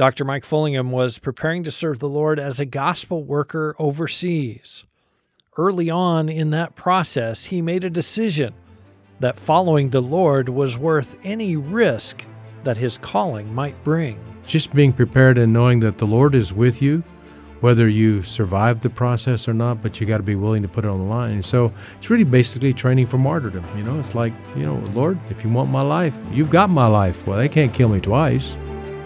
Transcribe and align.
Dr. 0.00 0.24
Mike 0.24 0.44
Fullingim 0.44 0.88
was 0.88 1.18
preparing 1.18 1.62
to 1.64 1.70
serve 1.70 1.98
the 1.98 2.08
Lord 2.08 2.38
as 2.38 2.58
a 2.58 2.64
gospel 2.64 3.22
worker 3.22 3.76
overseas. 3.78 4.86
Early 5.58 5.90
on 5.90 6.30
in 6.30 6.52
that 6.52 6.74
process, 6.74 7.44
he 7.44 7.60
made 7.60 7.84
a 7.84 7.90
decision 7.90 8.54
that 9.18 9.38
following 9.38 9.90
the 9.90 10.00
Lord 10.00 10.48
was 10.48 10.78
worth 10.78 11.18
any 11.22 11.54
risk 11.54 12.24
that 12.64 12.78
his 12.78 12.96
calling 12.96 13.54
might 13.54 13.84
bring. 13.84 14.18
Just 14.46 14.72
being 14.72 14.94
prepared 14.94 15.36
and 15.36 15.52
knowing 15.52 15.80
that 15.80 15.98
the 15.98 16.06
Lord 16.06 16.34
is 16.34 16.50
with 16.50 16.80
you, 16.80 17.04
whether 17.60 17.86
you 17.86 18.22
survive 18.22 18.80
the 18.80 18.88
process 18.88 19.48
or 19.48 19.52
not, 19.52 19.82
but 19.82 20.00
you 20.00 20.06
got 20.06 20.16
to 20.16 20.22
be 20.22 20.34
willing 20.34 20.62
to 20.62 20.68
put 20.68 20.86
it 20.86 20.90
on 20.90 20.96
the 20.96 21.04
line. 21.04 21.42
So 21.42 21.74
it's 21.98 22.08
really 22.08 22.24
basically 22.24 22.72
training 22.72 23.06
for 23.06 23.18
martyrdom. 23.18 23.66
You 23.76 23.84
know, 23.84 24.00
it's 24.00 24.14
like, 24.14 24.32
you 24.56 24.64
know, 24.64 24.76
Lord, 24.94 25.18
if 25.28 25.44
you 25.44 25.50
want 25.50 25.68
my 25.68 25.82
life, 25.82 26.16
you've 26.32 26.48
got 26.48 26.70
my 26.70 26.86
life. 26.86 27.26
Well, 27.26 27.36
they 27.36 27.50
can't 27.50 27.74
kill 27.74 27.90
me 27.90 28.00
twice. 28.00 28.56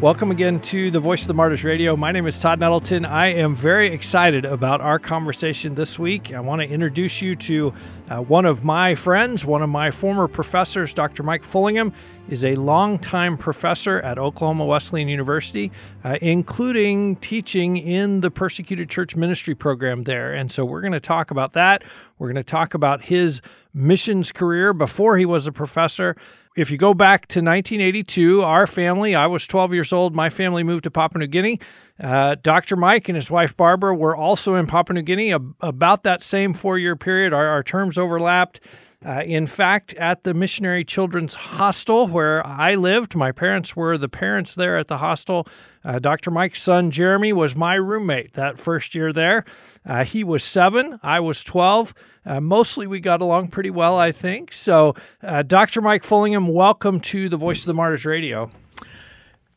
Welcome 0.00 0.30
again 0.30 0.60
to 0.60 0.92
the 0.92 1.00
Voice 1.00 1.22
of 1.22 1.26
the 1.26 1.34
Martyrs 1.34 1.64
Radio. 1.64 1.96
My 1.96 2.12
name 2.12 2.28
is 2.28 2.38
Todd 2.38 2.60
Nettleton. 2.60 3.04
I 3.04 3.32
am 3.32 3.56
very 3.56 3.88
excited 3.88 4.44
about 4.44 4.80
our 4.80 5.00
conversation 5.00 5.74
this 5.74 5.98
week. 5.98 6.32
I 6.32 6.38
want 6.38 6.62
to 6.62 6.68
introduce 6.68 7.20
you 7.20 7.34
to 7.34 7.74
uh, 8.08 8.18
one 8.18 8.44
of 8.44 8.62
my 8.62 8.94
friends, 8.94 9.44
one 9.44 9.60
of 9.60 9.70
my 9.70 9.90
former 9.90 10.28
professors, 10.28 10.94
Dr. 10.94 11.24
Mike 11.24 11.42
Fullingim, 11.42 11.92
is 12.28 12.44
a 12.44 12.54
longtime 12.54 13.36
professor 13.38 13.98
at 14.02 14.18
Oklahoma 14.18 14.66
Wesleyan 14.66 15.08
University, 15.08 15.72
uh, 16.04 16.16
including 16.22 17.16
teaching 17.16 17.76
in 17.76 18.20
the 18.20 18.30
persecuted 18.30 18.88
church 18.88 19.16
ministry 19.16 19.56
program 19.56 20.04
there. 20.04 20.32
And 20.32 20.52
so 20.52 20.64
we're 20.64 20.80
going 20.80 20.92
to 20.92 21.00
talk 21.00 21.32
about 21.32 21.54
that. 21.54 21.82
We're 22.20 22.28
going 22.28 22.36
to 22.36 22.44
talk 22.44 22.72
about 22.72 23.02
his 23.02 23.42
missions 23.74 24.30
career 24.30 24.72
before 24.72 25.18
he 25.18 25.26
was 25.26 25.48
a 25.48 25.52
professor 25.52 26.14
if 26.58 26.72
you 26.72 26.76
go 26.76 26.92
back 26.92 27.28
to 27.28 27.38
1982, 27.38 28.42
our 28.42 28.66
family, 28.66 29.14
I 29.14 29.28
was 29.28 29.46
12 29.46 29.72
years 29.72 29.92
old, 29.92 30.16
my 30.16 30.28
family 30.28 30.64
moved 30.64 30.84
to 30.84 30.90
Papua 30.90 31.20
New 31.20 31.28
Guinea. 31.28 31.60
Uh, 32.00 32.34
Dr. 32.42 32.74
Mike 32.74 33.08
and 33.08 33.14
his 33.14 33.30
wife 33.30 33.56
Barbara 33.56 33.94
were 33.94 34.16
also 34.16 34.56
in 34.56 34.66
Papua 34.66 34.94
New 34.94 35.02
Guinea 35.02 35.30
about 35.60 36.02
that 36.02 36.20
same 36.20 36.54
four 36.54 36.76
year 36.76 36.96
period. 36.96 37.32
Our, 37.32 37.46
our 37.46 37.62
terms 37.62 37.96
overlapped. 37.96 38.58
Uh, 39.06 39.22
in 39.24 39.46
fact, 39.46 39.94
at 39.94 40.24
the 40.24 40.34
Missionary 40.34 40.84
Children's 40.84 41.34
Hostel 41.34 42.08
where 42.08 42.44
I 42.44 42.74
lived, 42.74 43.14
my 43.14 43.30
parents 43.30 43.76
were 43.76 43.96
the 43.96 44.08
parents 44.08 44.56
there 44.56 44.76
at 44.76 44.88
the 44.88 44.98
hostel. 44.98 45.46
Uh, 45.84 46.00
Dr. 46.00 46.32
Mike's 46.32 46.60
son, 46.60 46.90
Jeremy, 46.90 47.32
was 47.32 47.54
my 47.54 47.76
roommate 47.76 48.32
that 48.32 48.58
first 48.58 48.96
year 48.96 49.12
there. 49.12 49.44
Uh, 49.86 50.04
he 50.04 50.24
was 50.24 50.42
seven, 50.42 50.98
I 51.00 51.20
was 51.20 51.44
12. 51.44 51.94
Uh, 52.26 52.40
mostly 52.40 52.88
we 52.88 52.98
got 52.98 53.22
along 53.22 53.48
pretty 53.48 53.70
well, 53.70 53.96
I 53.96 54.10
think. 54.10 54.52
So, 54.52 54.96
uh, 55.22 55.42
Dr. 55.42 55.80
Mike 55.80 56.02
Fullingim, 56.02 56.52
welcome 56.52 56.98
to 57.02 57.28
the 57.28 57.36
Voice 57.36 57.60
of 57.60 57.66
the 57.66 57.74
Martyrs 57.74 58.04
Radio. 58.04 58.50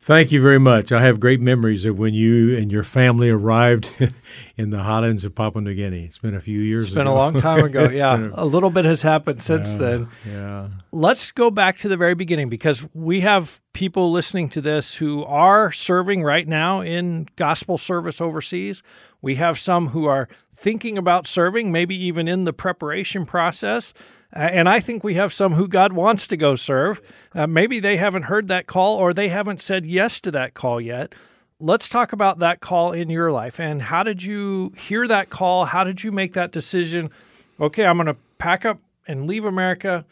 Thank 0.03 0.31
you 0.31 0.42
very 0.42 0.59
much. 0.59 0.92
I 0.92 1.02
have 1.03 1.19
great 1.19 1.42
memories 1.42 1.86
of 1.86 2.00
when 2.00 2.14
you 2.16 2.58
and 2.58 2.72
your 2.72 2.84
family 2.84 3.30
arrived 3.30 3.94
in 4.58 4.70
the 4.70 4.84
highlands 4.84 5.24
of 5.24 5.36
Papua 5.36 5.62
New 5.62 5.74
Guinea. 5.74 6.06
It's 6.06 6.20
been 6.20 6.36
a 6.36 6.42
few 6.42 6.60
years. 6.60 6.86
It's 6.86 6.94
been 6.94 7.08
ago. 7.08 7.14
a 7.14 7.18
long 7.18 7.38
time 7.38 7.64
ago. 7.64 7.82
Yeah, 7.92 8.30
a, 8.36 8.46
little 8.46 8.70
bit 8.70 8.86
has 8.86 9.02
happened 9.02 9.44
since 9.44 9.74
yeah, 9.74 9.78
then. 9.78 10.10
Yeah. 10.26 10.70
Let's 10.92 11.31
go 11.31 11.52
back 11.52 11.78
to 11.80 11.90
the 11.90 11.98
very 11.98 12.16
beginning 12.16 12.48
because 12.48 12.88
we 12.94 13.22
have 13.22 13.62
people 13.74 14.12
listening 14.12 14.50
to 14.50 14.62
this 14.62 14.96
who 14.96 15.24
are 15.25 15.72
serving 15.72 16.24
right 16.24 16.48
now 16.48 16.81
in 16.81 17.28
gospel 17.36 17.78
service 17.78 18.22
overseas. 18.22 18.81
We 19.22 19.36
have 19.36 19.59
some 19.59 19.90
who 19.90 20.06
are 20.06 20.30
thinking 20.56 20.98
about 20.98 21.28
serving, 21.28 21.72
maybe 21.72 21.96
even 21.96 22.28
in 22.28 22.46
the 22.46 22.54
preparation 22.54 23.25
process. 23.25 23.94
Uh, 24.34 24.40
and 24.40 24.70
I 24.70 24.80
think 24.80 25.04
we 25.04 25.16
have 25.16 25.34
some 25.34 25.54
who 25.54 25.68
God 25.68 25.92
wants 25.94 26.28
to 26.28 26.38
go 26.38 26.56
serve. 26.56 27.02
Uh, 27.34 27.48
maybe 27.48 27.80
they 27.80 27.98
haven't 27.98 28.24
heard 28.24 28.48
that 28.48 28.68
call 28.68 28.96
or 28.96 29.14
they 29.14 29.30
haven't 29.30 29.59
said 29.59 29.86
yes 29.86 30.22
to 30.22 30.31
that 30.31 30.54
call 30.54 30.80
yet. 30.80 31.14
Let's 31.62 31.88
talk 31.88 32.12
about 32.12 32.40
that 32.40 32.60
call 32.60 32.92
in 32.92 33.10
your 33.10 33.32
life. 33.32 33.60
And 33.60 33.82
how 33.82 34.04
did 34.04 34.24
you 34.24 34.74
hear 34.78 35.08
that 35.08 35.30
call? 35.30 35.66
How 35.66 35.84
did 35.84 36.04
you 36.04 36.12
make 36.12 36.34
that 36.34 36.52
decision? 36.52 37.12
Okay, 37.60 37.86
I'm 37.86 37.98
going 37.98 38.08
to 38.08 38.18
pack 38.38 38.66
up 38.66 38.80
and 39.08 39.28
leave 39.28 39.46
America. 39.46 40.06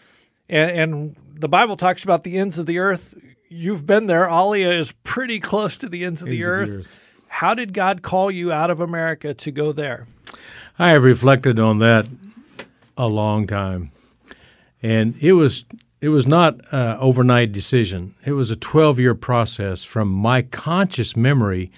And, 0.48 0.72
and, 0.72 1.16
the 1.40 1.48
Bible 1.48 1.78
talks 1.78 2.04
about 2.04 2.26
the 2.26 2.38
ends 2.38 2.58
of 2.58 2.66
the 2.66 2.80
earth. 2.80 3.18
You've 3.48 3.86
been 3.86 4.08
there. 4.08 4.30
Alia 4.30 4.72
is 4.72 4.92
pretty 5.06 5.40
close 5.40 5.78
to 5.78 5.88
the 5.88 6.04
ends 6.04 6.22
of 6.22 6.28
the 6.28 6.44
ends 6.44 6.70
earth. 6.70 6.86
Of 6.86 7.00
how 7.30 7.54
did 7.54 7.74
God 7.74 8.02
call 8.02 8.30
you 8.30 8.52
out 8.52 8.70
of 8.70 8.82
America 8.82 9.34
to 9.34 9.52
go 9.52 9.72
there? 9.72 10.06
I 10.78 10.90
have 10.90 11.04
reflected 11.04 11.58
on 11.58 11.80
that 11.80 12.08
a 12.98 13.08
long 13.08 13.48
time 13.48 13.94
and 14.82 15.16
it 15.22 15.34
was 15.34 15.66
it 16.02 16.10
was 16.10 16.26
not 16.26 16.60
an 16.72 16.98
overnight 17.00 17.52
decision. 17.52 18.16
It 18.26 18.32
was 18.34 18.52
a 18.52 18.56
12 18.56 19.00
year 19.00 19.16
process 19.16 19.84
from 19.84 20.10
my 20.10 20.42
conscious 20.42 21.16
memory 21.16 21.72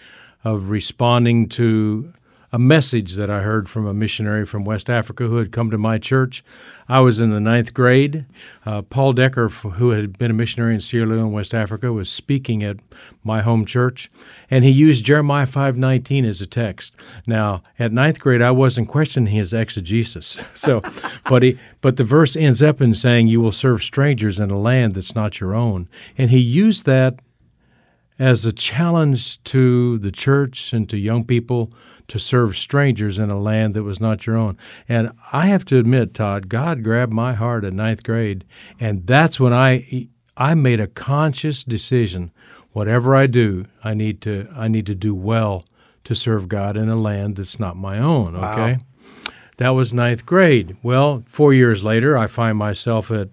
of 0.44 0.70
responding 0.70 1.50
to 1.50 2.14
a 2.53 2.59
message 2.59 3.13
that 3.13 3.29
I 3.29 3.41
heard 3.41 3.69
from 3.69 3.88
a 3.88 3.94
missionary 3.94 4.45
from 4.45 4.66
West 4.66 4.89
Africa 4.89 5.28
who 5.28 5.38
had 5.38 5.53
come 5.53 5.72
to 5.72 5.78
my 5.78 5.97
church. 5.97 6.44
I 6.89 7.00
was 7.00 7.22
in 7.22 7.29
the 7.29 7.39
ninth 7.39 7.73
grade. 7.73 8.25
Uh, 8.66 8.81
Paul 8.81 9.13
Decker, 9.13 9.47
who 9.47 9.91
had 9.91 10.17
been 10.17 10.31
a 10.31 10.34
missionary 10.34 10.75
in 10.75 10.81
Sierra 10.81 11.07
Leone, 11.07 11.31
West 11.31 11.53
Africa, 11.53 11.94
was 11.94 12.09
speaking 12.09 12.61
at 12.61 12.78
my 13.23 13.41
home 13.41 13.66
church, 13.66 14.09
and 14.50 14.66
he 14.66 14.72
used 14.72 15.06
Jeremiah 15.06 15.45
5:19 15.45 16.25
as 16.25 16.41
a 16.41 16.45
text. 16.45 16.94
Now, 17.25 17.61
at 17.79 17.94
ninth 17.94 18.19
grade, 18.19 18.41
I 18.41 18.51
wasn't 18.51 18.90
questioning 18.90 19.34
his 19.34 19.53
exegesis, 19.53 20.38
so, 20.53 20.81
but 21.29 21.44
he, 21.44 21.57
but 21.79 21.95
the 21.95 22.03
verse 22.03 22.35
ends 22.35 22.61
up 22.61 22.81
in 22.81 22.94
saying, 22.94 23.28
"You 23.28 23.40
will 23.40 23.53
serve 23.53 23.81
strangers 23.81 24.40
in 24.40 24.51
a 24.51 24.59
land 24.59 24.95
that's 24.95 25.16
not 25.16 25.40
your 25.40 25.56
own," 25.56 25.88
and 26.17 26.31
he 26.31 26.40
used 26.40 26.85
that 26.85 27.19
as 28.22 28.46
a 28.46 28.54
challenge 28.54 29.44
to 29.44 29.98
the 29.98 30.12
church 30.12 30.74
and 30.74 30.88
to 30.88 30.96
young 30.96 31.26
people 31.26 31.72
to 32.08 32.20
serve 32.20 32.56
strangers 32.56 33.18
in 33.18 33.32
a 33.32 33.40
land 33.40 33.74
that 33.74 33.82
was 33.82 34.00
not 34.00 34.28
your 34.28 34.38
own. 34.38 34.56
And 34.88 35.12
I 35.34 35.48
have 35.48 35.66
to 35.66 35.80
admit, 35.80 36.14
Todd, 36.14 36.48
God 36.48 36.84
grabbed 36.84 37.12
my 37.12 37.34
heart 37.34 37.64
at 37.66 37.74
ninth 37.74 38.04
grade, 38.04 38.46
and 38.80 39.08
that's 39.08 39.40
when 39.40 39.54
I 39.54 40.08
I 40.38 40.54
made 40.54 40.80
a 40.80 40.86
conscious 40.86 41.64
decision. 41.64 42.32
Whatever 42.74 43.16
I 43.16 43.26
do, 43.26 43.66
I 43.84 43.96
need 43.96 44.22
to 44.22 44.48
I 44.56 44.68
need 44.68 44.86
to 44.86 44.96
do 44.96 45.16
well 45.16 45.66
to 46.03 46.14
serve 46.14 46.48
God 46.48 46.78
in 46.78 46.90
a 46.90 46.96
land 46.96 47.38
that's 47.38 47.59
not 47.59 47.76
my 47.76 47.98
own. 47.98 48.36
Okay. 48.36 48.74
Wow. 48.74 49.32
That 49.58 49.70
was 49.70 49.94
ninth 49.94 50.28
grade. 50.28 50.78
Well, 50.84 51.24
four 51.26 51.56
years 51.56 51.84
later, 51.84 52.16
I 52.16 52.28
find 52.28 52.56
myself 52.56 53.09
at 53.09 53.30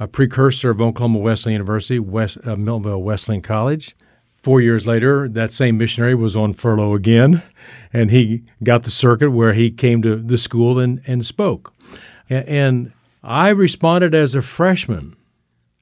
a 0.00 0.08
precursor 0.08 0.70
of 0.70 0.80
Oklahoma 0.80 1.18
Wesleyan 1.18 1.56
University, 1.56 1.98
West, 1.98 2.38
uh, 2.38 2.56
Miltonvale 2.56 3.02
Wesleyan 3.02 3.42
College, 3.42 3.94
Four 4.44 4.60
years 4.60 4.86
later, 4.86 5.26
that 5.26 5.52
same 5.54 5.78
missionary 5.78 6.14
was 6.14 6.36
on 6.36 6.52
furlough 6.52 6.94
again, 6.94 7.42
and 7.94 8.10
he 8.10 8.42
got 8.62 8.82
the 8.82 8.90
circuit 8.90 9.30
where 9.30 9.54
he 9.54 9.70
came 9.70 10.02
to 10.02 10.16
the 10.16 10.36
school 10.36 10.78
and, 10.78 11.00
and 11.06 11.24
spoke. 11.24 11.72
And 12.28 12.92
I 13.22 13.48
responded 13.48 14.14
as 14.14 14.34
a 14.34 14.42
freshman 14.42 15.16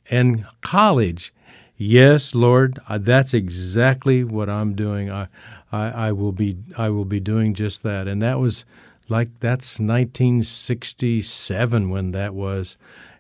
in 0.08 0.46
college. 0.60 1.34
Yes, 1.76 2.36
Lord, 2.36 2.78
that's 2.88 3.34
exactly 3.34 4.22
what 4.22 4.48
I'm 4.48 4.76
doing. 4.76 5.10
I, 5.10 5.26
I, 5.72 5.90
I 5.90 6.12
will 6.12 6.30
be 6.30 6.56
I 6.78 6.88
will 6.88 7.04
be 7.04 7.18
doing 7.18 7.54
just 7.54 7.82
that. 7.82 8.06
And 8.06 8.22
that 8.22 8.38
was 8.38 8.64
like 9.08 9.40
that's 9.40 9.80
1967 9.80 11.90
when 11.90 12.12
that 12.12 12.32
was, 12.32 12.76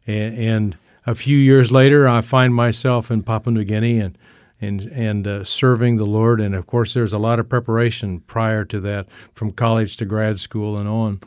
and, 0.06 0.38
and 0.38 0.76
a 1.04 1.16
few 1.16 1.36
years 1.36 1.72
later, 1.72 2.06
I 2.06 2.20
find 2.20 2.54
myself 2.54 3.10
in 3.10 3.24
Papua 3.24 3.54
New 3.54 3.64
Guinea 3.64 3.98
and 3.98 4.16
and 4.62 4.82
and 4.92 5.26
uh, 5.26 5.44
serving 5.44 5.96
the 5.96 6.06
Lord. 6.06 6.40
And 6.40 6.54
of 6.54 6.66
course, 6.66 6.94
there's 6.94 7.12
a 7.12 7.18
lot 7.18 7.38
of 7.38 7.48
preparation 7.48 8.20
prior 8.20 8.64
to 8.66 8.80
that, 8.80 9.06
from 9.34 9.52
college 9.52 9.96
to 9.98 10.06
grad 10.06 10.38
school 10.40 10.78
and 10.78 10.88
on. 10.88 11.20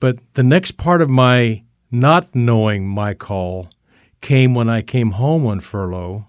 But 0.00 0.18
the 0.34 0.42
next 0.42 0.72
part 0.78 1.02
of 1.02 1.10
my 1.10 1.62
not 1.92 2.34
knowing 2.34 2.88
my 2.88 3.14
call 3.14 3.68
came 4.20 4.54
when 4.54 4.68
I 4.68 4.82
came 4.82 5.12
home 5.12 5.46
on 5.46 5.60
furlough 5.60 6.26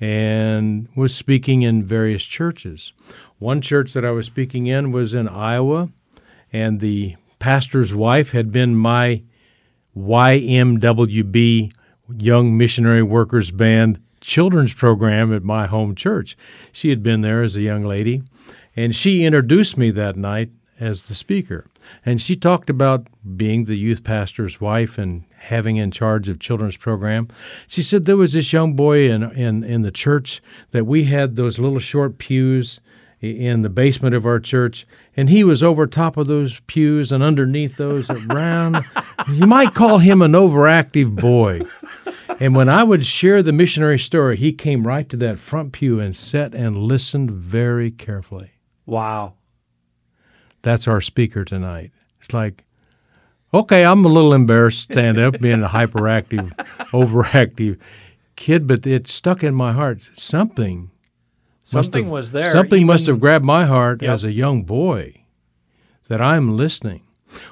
and 0.00 0.88
was 0.94 1.14
speaking 1.14 1.62
in 1.62 1.82
various 1.82 2.24
churches. 2.24 2.92
One 3.38 3.60
church 3.60 3.92
that 3.92 4.04
I 4.04 4.10
was 4.10 4.26
speaking 4.26 4.66
in 4.66 4.92
was 4.92 5.12
in 5.12 5.28
Iowa, 5.28 5.90
and 6.52 6.80
the 6.80 7.16
pastor's 7.38 7.94
wife 7.94 8.30
had 8.30 8.50
been 8.50 8.76
my 8.76 9.22
YMWB 9.96 11.72
Young 12.16 12.56
Missionary 12.56 13.02
Workers 13.02 13.50
Band 13.50 14.00
children's 14.20 14.74
program 14.74 15.34
at 15.34 15.42
my 15.42 15.66
home 15.66 15.94
church. 15.94 16.36
She 16.72 16.90
had 16.90 17.02
been 17.02 17.20
there 17.20 17.42
as 17.42 17.56
a 17.56 17.62
young 17.62 17.84
lady, 17.84 18.22
And 18.76 18.94
she 18.94 19.24
introduced 19.24 19.76
me 19.76 19.90
that 19.92 20.16
night 20.16 20.50
as 20.80 21.06
the 21.06 21.14
speaker. 21.14 21.66
And 22.04 22.20
she 22.20 22.36
talked 22.36 22.70
about 22.70 23.08
being 23.36 23.64
the 23.64 23.76
youth 23.76 24.04
pastor's 24.04 24.60
wife 24.60 24.98
and 24.98 25.24
having 25.36 25.76
in 25.76 25.90
charge 25.90 26.28
of 26.28 26.38
children's 26.38 26.76
program. 26.76 27.28
She 27.66 27.82
said 27.82 28.04
there 28.04 28.16
was 28.16 28.32
this 28.32 28.52
young 28.52 28.74
boy 28.74 29.10
in, 29.10 29.22
in, 29.32 29.64
in 29.64 29.82
the 29.82 29.90
church 29.90 30.42
that 30.72 30.86
we 30.86 31.04
had 31.04 31.36
those 31.36 31.58
little 31.58 31.78
short 31.78 32.18
pews 32.18 32.80
in 33.20 33.62
the 33.62 33.68
basement 33.68 34.14
of 34.14 34.24
our 34.24 34.38
church, 34.38 34.86
and 35.16 35.28
he 35.28 35.42
was 35.42 35.62
over 35.62 35.86
top 35.86 36.16
of 36.16 36.26
those 36.26 36.60
pews 36.60 37.10
and 37.10 37.22
underneath 37.22 37.76
those 37.76 38.08
around. 38.10 38.84
you 39.32 39.46
might 39.46 39.74
call 39.74 39.98
him 39.98 40.22
an 40.22 40.32
overactive 40.32 41.16
boy. 41.16 41.62
And 42.40 42.54
when 42.54 42.68
I 42.68 42.84
would 42.84 43.04
share 43.04 43.42
the 43.42 43.52
missionary 43.52 43.98
story, 43.98 44.36
he 44.36 44.52
came 44.52 44.86
right 44.86 45.08
to 45.08 45.16
that 45.16 45.40
front 45.40 45.72
pew 45.72 45.98
and 45.98 46.14
sat 46.14 46.54
and 46.54 46.78
listened 46.78 47.30
very 47.30 47.90
carefully. 47.90 48.52
Wow. 48.86 49.34
That's 50.62 50.86
our 50.86 51.00
speaker 51.00 51.44
tonight. 51.44 51.90
It's 52.20 52.32
like, 52.32 52.62
okay, 53.52 53.84
I'm 53.84 54.04
a 54.04 54.08
little 54.08 54.32
embarrassed 54.32 54.82
stand 54.82 55.18
up 55.18 55.40
being 55.40 55.64
a 55.64 55.68
hyperactive, 55.68 56.52
overactive 56.92 57.78
kid, 58.36 58.66
but 58.68 58.86
it 58.86 59.08
stuck 59.08 59.42
in 59.42 59.54
my 59.54 59.72
heart. 59.72 60.08
Something 60.14 60.90
Something 61.68 62.04
have, 62.04 62.12
was 62.12 62.32
there. 62.32 62.50
Something 62.50 62.78
even, 62.78 62.86
must 62.86 63.06
have 63.06 63.20
grabbed 63.20 63.44
my 63.44 63.66
heart 63.66 64.00
Yep. 64.00 64.10
as 64.10 64.24
a 64.24 64.32
young 64.32 64.62
boy 64.62 65.22
that 66.08 66.20
I'm 66.20 66.56
listening. 66.56 67.02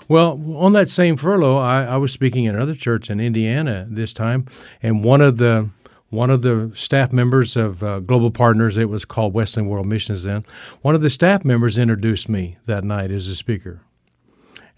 Well, 0.08 0.40
on 0.56 0.72
that 0.72 0.88
same 0.88 1.16
furlough, 1.18 1.58
I, 1.58 1.84
I 1.84 1.96
was 1.98 2.12
speaking 2.12 2.44
in 2.44 2.54
another 2.54 2.74
church 2.74 3.10
in 3.10 3.20
Indiana 3.20 3.86
this 3.90 4.14
time, 4.14 4.46
and 4.82 5.04
one 5.04 5.20
of 5.20 5.36
the 5.36 5.68
one 6.08 6.30
of 6.30 6.40
the 6.40 6.72
staff 6.74 7.12
members 7.12 7.56
of 7.56 7.82
uh, 7.82 7.98
Global 7.98 8.30
Partners, 8.30 8.78
it 8.78 8.88
was 8.88 9.04
called 9.04 9.34
Wesleyan 9.34 9.68
World 9.68 9.86
Missions 9.86 10.22
then, 10.22 10.44
one 10.80 10.94
of 10.94 11.02
the 11.02 11.10
staff 11.10 11.44
members 11.44 11.76
introduced 11.76 12.28
me 12.28 12.56
that 12.64 12.84
night 12.84 13.10
as 13.10 13.26
a 13.28 13.34
speaker. 13.34 13.82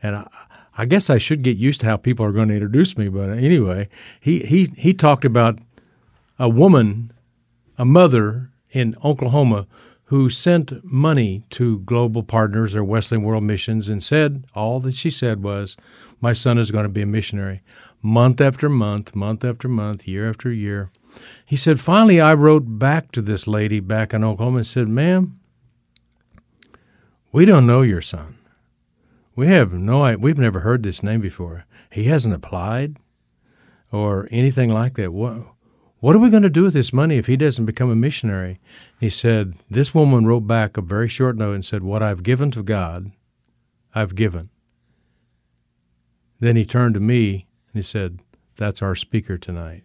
And 0.02 0.16
I, 0.16 0.28
I 0.78 0.84
guess 0.86 1.10
I 1.10 1.18
should 1.18 1.42
get 1.42 1.58
used 1.58 1.80
to 1.80 1.86
how 1.86 1.96
people 1.98 2.24
are 2.24 2.32
going 2.32 2.48
to 2.48 2.54
introduce 2.54 2.96
me, 2.96 3.08
but 3.08 3.28
anyway, 3.28 3.88
he, 4.18 4.40
he, 4.40 4.72
he 4.76 4.94
talked 4.94 5.24
about 5.26 5.58
a 6.38 6.48
woman, 6.48 7.12
a 7.76 7.84
mother 7.84 8.50
in 8.70 8.96
Oklahoma 9.04 9.66
who 10.08 10.30
sent 10.30 10.82
money 10.82 11.42
to 11.50 11.80
Global 11.80 12.22
Partners 12.22 12.74
or 12.74 12.82
Wesleyan 12.82 13.22
World 13.22 13.44
Missions 13.44 13.90
and 13.90 14.02
said, 14.02 14.44
all 14.54 14.80
that 14.80 14.94
she 14.94 15.10
said 15.10 15.42
was, 15.42 15.76
My 16.20 16.32
son 16.32 16.56
is 16.56 16.70
going 16.70 16.84
to 16.84 16.88
be 16.88 17.02
a 17.02 17.06
missionary. 17.06 17.60
Month 18.00 18.40
after 18.40 18.70
month, 18.70 19.14
month 19.14 19.44
after 19.44 19.68
month, 19.68 20.08
year 20.08 20.28
after 20.28 20.50
year. 20.50 20.90
He 21.44 21.56
said, 21.56 21.78
Finally, 21.78 22.22
I 22.22 22.32
wrote 22.32 22.78
back 22.78 23.12
to 23.12 23.20
this 23.20 23.46
lady 23.46 23.80
back 23.80 24.14
in 24.14 24.24
Oklahoma 24.24 24.58
and 24.58 24.66
said, 24.66 24.88
Ma'am, 24.88 25.38
we 27.30 27.44
don't 27.44 27.66
know 27.66 27.82
your 27.82 28.00
son. 28.00 28.38
We 29.36 29.48
have 29.48 29.74
no. 29.74 30.16
We've 30.16 30.38
never 30.38 30.60
heard 30.60 30.82
this 30.82 31.02
name 31.02 31.20
before. 31.20 31.66
He 31.92 32.04
hasn't 32.04 32.34
applied 32.34 32.96
or 33.92 34.26
anything 34.30 34.70
like 34.70 34.94
that. 34.94 35.12
What, 35.12 35.42
what 36.00 36.14
are 36.14 36.20
we 36.20 36.30
going 36.30 36.42
to 36.44 36.50
do 36.50 36.62
with 36.62 36.74
this 36.74 36.92
money 36.92 37.16
if 37.16 37.26
he 37.26 37.36
doesn't 37.36 37.66
become 37.66 37.90
a 37.90 37.96
missionary? 37.96 38.60
He 39.00 39.10
said, 39.10 39.54
This 39.68 39.94
woman 39.94 40.26
wrote 40.26 40.46
back 40.46 40.76
a 40.76 40.82
very 40.82 41.08
short 41.08 41.36
note 41.36 41.54
and 41.54 41.64
said, 41.64 41.82
What 41.82 42.02
I've 42.02 42.22
given 42.22 42.50
to 42.52 42.62
God, 42.62 43.10
I've 43.94 44.14
given. 44.14 44.50
Then 46.40 46.56
he 46.56 46.64
turned 46.64 46.94
to 46.94 47.00
me 47.00 47.46
and 47.72 47.82
he 47.82 47.82
said, 47.82 48.20
That's 48.56 48.80
our 48.80 48.94
speaker 48.94 49.38
tonight. 49.38 49.82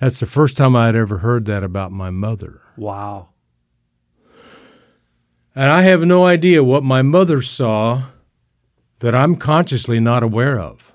That's 0.00 0.20
the 0.20 0.26
first 0.26 0.56
time 0.56 0.76
I'd 0.76 0.94
ever 0.94 1.18
heard 1.18 1.46
that 1.46 1.64
about 1.64 1.90
my 1.90 2.10
mother. 2.10 2.60
Wow. 2.76 3.30
And 5.54 5.70
I 5.70 5.82
have 5.82 6.02
no 6.02 6.26
idea 6.26 6.62
what 6.62 6.84
my 6.84 7.00
mother 7.00 7.40
saw 7.40 8.02
that 8.98 9.14
I'm 9.14 9.36
consciously 9.36 9.98
not 9.98 10.22
aware 10.22 10.60
of, 10.60 10.92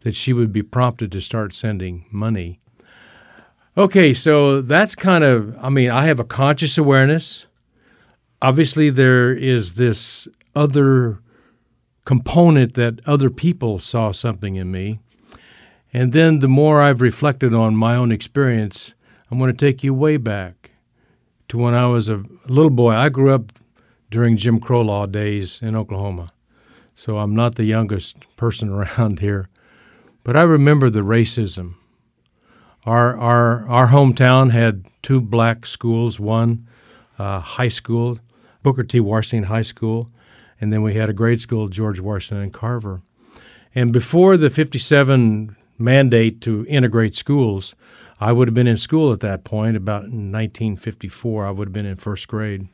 that 0.00 0.14
she 0.14 0.32
would 0.32 0.52
be 0.52 0.62
prompted 0.62 1.10
to 1.12 1.20
start 1.20 1.54
sending 1.54 2.04
money. 2.10 2.60
Okay, 3.80 4.12
so 4.12 4.60
that's 4.60 4.94
kind 4.94 5.24
of, 5.24 5.56
I 5.58 5.70
mean, 5.70 5.88
I 5.88 6.04
have 6.04 6.20
a 6.20 6.24
conscious 6.24 6.76
awareness. 6.76 7.46
Obviously, 8.42 8.90
there 8.90 9.32
is 9.32 9.76
this 9.76 10.28
other 10.54 11.20
component 12.04 12.74
that 12.74 13.00
other 13.06 13.30
people 13.30 13.78
saw 13.78 14.12
something 14.12 14.56
in 14.56 14.70
me. 14.70 15.00
And 15.94 16.12
then 16.12 16.40
the 16.40 16.46
more 16.46 16.82
I've 16.82 17.00
reflected 17.00 17.54
on 17.54 17.74
my 17.74 17.96
own 17.96 18.12
experience, 18.12 18.92
I'm 19.30 19.38
going 19.38 19.50
to 19.50 19.56
take 19.56 19.82
you 19.82 19.94
way 19.94 20.18
back 20.18 20.72
to 21.48 21.56
when 21.56 21.72
I 21.72 21.86
was 21.86 22.10
a 22.10 22.22
little 22.48 22.68
boy. 22.68 22.90
I 22.90 23.08
grew 23.08 23.34
up 23.34 23.50
during 24.10 24.36
Jim 24.36 24.60
Crow 24.60 24.82
law 24.82 25.06
days 25.06 25.58
in 25.62 25.74
Oklahoma. 25.74 26.28
So 26.94 27.16
I'm 27.16 27.34
not 27.34 27.54
the 27.54 27.64
youngest 27.64 28.18
person 28.36 28.68
around 28.98 29.20
here. 29.20 29.48
But 30.22 30.36
I 30.36 30.42
remember 30.42 30.90
the 30.90 31.00
racism. 31.00 31.76
Our, 32.86 33.16
our, 33.16 33.68
our 33.68 33.88
hometown 33.88 34.52
had 34.52 34.86
two 35.02 35.20
black 35.20 35.66
schools, 35.66 36.18
one 36.18 36.66
uh, 37.18 37.40
high 37.40 37.68
school, 37.68 38.18
Booker 38.62 38.82
T. 38.82 39.00
Washington 39.00 39.48
High 39.48 39.62
School, 39.62 40.08
and 40.60 40.72
then 40.72 40.82
we 40.82 40.94
had 40.94 41.10
a 41.10 41.12
grade 41.12 41.40
school, 41.40 41.68
George 41.68 42.00
Washington 42.00 42.44
and 42.44 42.52
Carver. 42.52 43.02
And 43.74 43.92
before 43.92 44.36
the 44.36 44.50
57 44.50 45.56
mandate 45.78 46.40
to 46.42 46.66
integrate 46.68 47.14
schools, 47.14 47.74
I 48.18 48.32
would 48.32 48.48
have 48.48 48.54
been 48.54 48.66
in 48.66 48.78
school 48.78 49.12
at 49.12 49.20
that 49.20 49.44
point, 49.44 49.76
about 49.76 50.02
1954. 50.02 51.46
I 51.46 51.50
would 51.50 51.68
have 51.68 51.72
been 51.72 51.86
in 51.86 51.96
first 51.96 52.28
grade. 52.28 52.68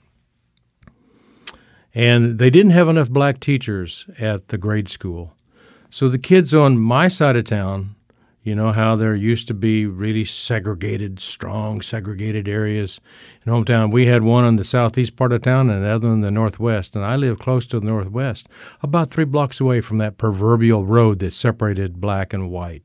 And 1.95 2.39
they 2.39 2.51
didn't 2.51 2.73
have 2.73 2.89
enough 2.89 3.09
black 3.09 3.41
teachers 3.41 4.07
at 4.19 4.49
the 4.49 4.59
grade 4.59 4.89
school. 4.89 5.35
So 5.91 6.09
the 6.09 6.19
kids 6.19 6.53
on 6.53 6.79
my 6.79 7.09
side 7.09 7.37
of 7.37 7.45
town, 7.45 7.96
you 8.47 8.55
know 8.55 8.71
how 8.71 8.95
there 8.95 9.17
used 9.17 9.49
to 9.49 9.55
be 9.55 9.87
really 9.87 10.25
segregated, 10.25 11.19
strong 11.19 11.83
segregated 11.83 12.47
areas 12.47 13.01
in 13.45 13.53
hometown. 13.53 13.91
We 13.91 14.07
had 14.07 14.23
one 14.23 14.45
on 14.45 14.55
the 14.55 14.63
southeast 14.63 15.17
part 15.17 15.33
of 15.33 15.43
town 15.43 15.69
and 15.69 15.85
another 15.85 16.07
in 16.11 16.21
the 16.21 16.31
northwest. 16.31 16.95
And 16.95 17.05
I 17.05 17.17
live 17.17 17.41
close 17.41 17.67
to 17.67 17.81
the 17.81 17.87
northwest, 17.87 18.47
about 18.85 19.11
three 19.11 19.25
blocks 19.25 19.59
away 19.59 19.81
from 19.81 19.99
that 19.99 20.17
proverbial 20.17 20.87
road 20.87 21.19
that 21.19 21.33
separated 21.33 22.01
black 22.01 22.33
and 22.33 22.49
white. 22.49 22.85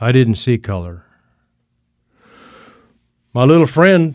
I 0.00 0.12
didn't 0.12 0.36
see 0.36 0.58
color. 0.58 1.06
My 3.34 3.42
little 3.42 3.66
friend 3.66 4.14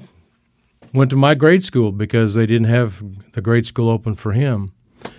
went 0.93 1.09
to 1.09 1.17
my 1.17 1.35
grade 1.35 1.63
school 1.63 1.91
because 1.91 2.35
they 2.35 2.45
didn't 2.45 2.69
have 2.69 3.03
the 3.33 3.41
grade 3.41 3.65
school 3.65 3.89
open 3.89 4.15
for 4.15 4.31
him. 4.31 4.71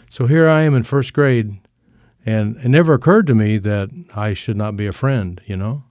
So 0.08 0.26
here 0.26 0.48
I 0.48 0.62
am 0.62 0.74
in 0.74 0.84
first 0.84 1.12
grade, 1.12 1.60
and 2.26 2.56
it 2.56 2.68
never 2.68 2.92
occurred 2.92 3.28
to 3.28 3.34
me 3.34 3.56
that 3.58 3.88
I 4.14 4.32
should 4.32 4.56
not 4.56 4.76
be 4.76 4.86
a 4.86 4.92
friend, 4.92 5.40
you 5.46 5.56
know? 5.56 5.84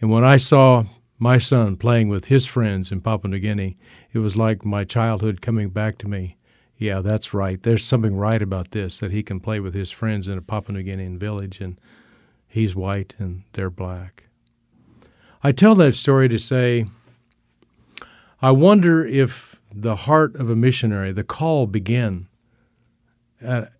And 0.00 0.10
when 0.10 0.24
I 0.24 0.36
saw 0.36 0.84
my 1.18 1.38
son 1.38 1.76
playing 1.76 2.10
with 2.10 2.26
his 2.26 2.44
friends 2.44 2.92
in 2.92 3.00
Papua 3.00 3.30
New 3.30 3.38
Guinea, 3.38 3.78
it 4.12 4.18
was 4.18 4.36
like 4.36 4.64
my 4.64 4.84
childhood 4.84 5.40
coming 5.40 5.70
back 5.70 5.96
to 5.98 6.08
me. 6.08 6.36
Yeah, 6.76 7.00
that's 7.00 7.34
right. 7.34 7.62
There's 7.62 7.84
something 7.84 8.14
right 8.14 8.40
about 8.40 8.70
this 8.70 8.98
that 8.98 9.10
he 9.10 9.22
can 9.22 9.40
play 9.40 9.58
with 9.58 9.74
his 9.74 9.90
friends 9.90 10.28
in 10.28 10.36
a 10.38 10.42
Papua 10.42 10.78
New 10.78 10.84
Guinean 10.84 11.18
village, 11.18 11.60
and 11.60 11.78
he's 12.46 12.76
white 12.76 13.14
and 13.18 13.44
they're 13.52 13.70
black. 13.70 14.24
I 15.42 15.52
tell 15.52 15.74
that 15.76 15.94
story 15.94 16.28
to 16.28 16.38
say, 16.38 16.86
I 18.42 18.50
wonder 18.50 19.06
if 19.06 19.60
the 19.72 19.96
heart 19.96 20.36
of 20.36 20.50
a 20.50 20.56
missionary, 20.56 21.12
the 21.12 21.24
call, 21.24 21.66
began 21.66 22.28
at 23.40 23.72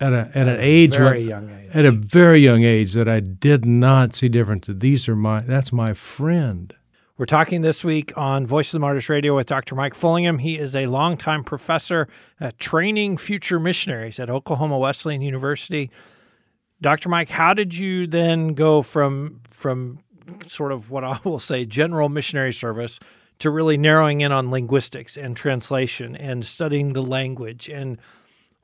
at, 0.00 0.12
a, 0.12 0.30
at 0.34 0.48
an 0.48 0.58
age 0.60 0.92
very 0.92 1.04
where- 1.04 1.16
young 1.16 1.50
age. 1.50 1.70
at 1.74 1.84
a 1.84 1.90
very 1.90 2.40
young 2.40 2.64
age 2.64 2.92
that 2.94 3.08
I 3.08 3.20
did 3.20 3.64
not 3.64 4.14
see 4.14 4.28
difference. 4.28 4.66
That 4.66 4.80
these 4.80 5.08
are 5.08 5.16
my 5.16 5.40
that's 5.40 5.72
my 5.72 5.94
friend. 5.94 6.74
We're 7.18 7.24
talking 7.24 7.62
this 7.62 7.82
week 7.82 8.12
on 8.14 8.44
Voice 8.44 8.68
of 8.68 8.72
the 8.72 8.80
Martyrs 8.80 9.08
Radio 9.08 9.34
with 9.36 9.46
Dr. 9.46 9.74
Mike 9.74 9.94
Fullingim. 9.94 10.38
He 10.38 10.58
is 10.58 10.76
a 10.76 10.84
longtime 10.86 11.44
professor 11.44 12.08
at 12.40 12.58
training 12.58 13.16
future 13.16 13.58
missionaries 13.58 14.20
at 14.20 14.28
Oklahoma 14.28 14.78
Wesleyan 14.78 15.22
University. 15.22 15.90
Dr. 16.82 17.08
Mike, 17.08 17.30
how 17.30 17.54
did 17.54 17.74
you 17.74 18.06
then 18.06 18.52
go 18.52 18.82
from 18.82 19.40
from 19.48 20.00
sort 20.46 20.72
of 20.72 20.90
what 20.90 21.04
I 21.04 21.18
will 21.24 21.38
say 21.38 21.64
general 21.64 22.10
missionary 22.10 22.52
service 22.52 23.00
to 23.38 23.50
really 23.50 23.76
narrowing 23.78 24.20
in 24.20 24.32
on 24.32 24.50
linguistics 24.50 25.16
and 25.16 25.36
translation 25.36 26.16
and 26.16 26.44
studying 26.44 26.92
the 26.92 27.02
language 27.02 27.68
and 27.68 27.98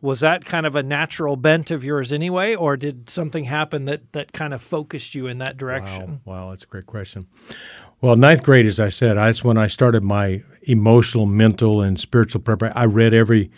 was 0.03 0.21
that 0.21 0.45
kind 0.45 0.67
of 0.67 0.75
a 0.75 0.83
natural 0.83 1.37
bent 1.37 1.71
of 1.71 1.83
yours 1.83 2.13
anyway 2.13 2.55
or 2.55 2.77
did 2.77 3.09
something 3.09 3.45
happen 3.45 3.87
that 3.87 4.13
that 4.13 4.33
kind 4.33 4.53
of 4.53 4.61
focused 4.61 5.15
you 5.15 5.27
in 5.27 5.39
that 5.39 5.57
direction 5.57 6.21
Wow, 6.25 6.45
wow, 6.45 6.51
that's 6.51 6.65
a 6.65 6.67
great 6.67 6.87
question. 6.87 7.27
Well, 8.03 8.17
ninth 8.17 8.43
grade, 8.43 8.67
as 8.67 8.81
I 8.81 8.89
said, 8.89 9.17
that's 9.17 9.45
when 9.45 9.57
I 9.57 9.69
started 9.69 10.03
my 10.03 10.43
emotional, 10.63 11.25
mental, 11.25 11.81
and 11.83 12.01
spiritual 12.01 12.41
preparation. 12.41 12.77
I 12.77 12.85
read 12.85 13.15
every 13.15 13.49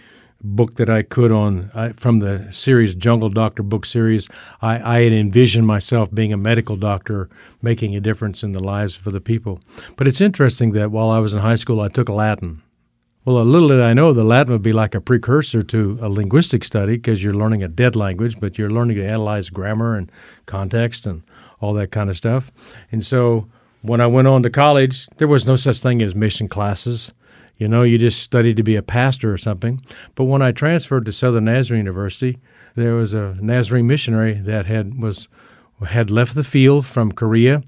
book 0.42 0.74
that 0.74 0.90
I 0.90 1.02
could 1.02 1.32
on 1.32 1.70
I, 1.74 1.92
from 1.92 2.18
the 2.18 2.52
series 2.52 2.94
Jungle 2.94 3.30
Doctor 3.30 3.62
book 3.62 3.86
series. 3.86 4.28
I, 4.60 4.98
I 4.98 5.02
had 5.04 5.14
envisioned 5.14 5.66
myself 5.66 6.12
being 6.12 6.30
a 6.30 6.36
medical 6.36 6.76
doctor, 6.76 7.30
making 7.62 7.96
a 7.96 8.00
difference 8.00 8.42
in 8.42 8.52
the 8.52 8.60
lives 8.60 8.94
for 8.94 9.10
the 9.10 9.20
people. 9.20 9.60
But 9.96 10.06
it's 10.06 10.20
interesting 10.20 10.72
that 10.72 10.90
while 10.90 11.10
I 11.10 11.20
was 11.20 11.32
in 11.32 11.40
high 11.40 11.56
school, 11.56 11.80
I 11.80 11.88
took 11.88 12.10
Latin 12.10 12.62
Well, 13.26 13.40
a 13.40 13.42
little 13.42 13.68
did 13.68 13.80
I 13.80 13.94
know 13.94 14.12
the 14.12 14.22
Latin 14.22 14.52
would 14.52 14.60
be 14.60 14.74
like 14.74 14.94
a 14.94 15.00
precursor 15.00 15.62
to 15.62 15.98
a 16.02 16.10
linguistic 16.10 16.62
study 16.62 16.96
because 16.96 17.24
you're 17.24 17.32
learning 17.32 17.62
a 17.62 17.68
dead 17.68 17.96
language, 17.96 18.38
but 18.38 18.58
you're 18.58 18.70
learning 18.70 18.98
to 18.98 19.06
analyze 19.06 19.48
grammar 19.48 19.96
and 19.96 20.12
context 20.44 21.06
and 21.06 21.22
all 21.58 21.72
that 21.72 21.90
kind 21.90 22.10
of 22.10 22.18
stuff. 22.18 22.52
And 22.92 23.04
so 23.04 23.48
when 23.80 24.02
I 24.02 24.06
went 24.06 24.28
on 24.28 24.42
to 24.42 24.50
college, 24.50 25.06
there 25.16 25.28
was 25.28 25.46
no 25.46 25.56
such 25.56 25.80
thing 25.80 26.02
as 26.02 26.14
mission 26.14 26.48
classes. 26.48 27.12
You 27.56 27.66
know, 27.66 27.82
you 27.82 27.96
just 27.96 28.20
studied 28.20 28.58
to 28.58 28.62
be 28.62 28.76
a 28.76 28.82
pastor 28.82 29.32
or 29.32 29.38
something. 29.38 29.80
But 30.16 30.24
when 30.24 30.42
I 30.42 30.52
transferred 30.52 31.06
to 31.06 31.12
Southern 31.12 31.46
Nazarene 31.46 31.86
University, 31.86 32.36
there 32.74 32.92
was 32.92 33.14
a 33.14 33.38
Nazarene 33.40 33.86
missionary 33.86 34.34
that 34.34 34.66
had 34.66 35.00
was 35.00 35.28
had 35.88 36.10
left 36.10 36.34
the 36.34 36.44
field 36.44 36.86
from 36.86 37.10
Korea, 37.12 37.62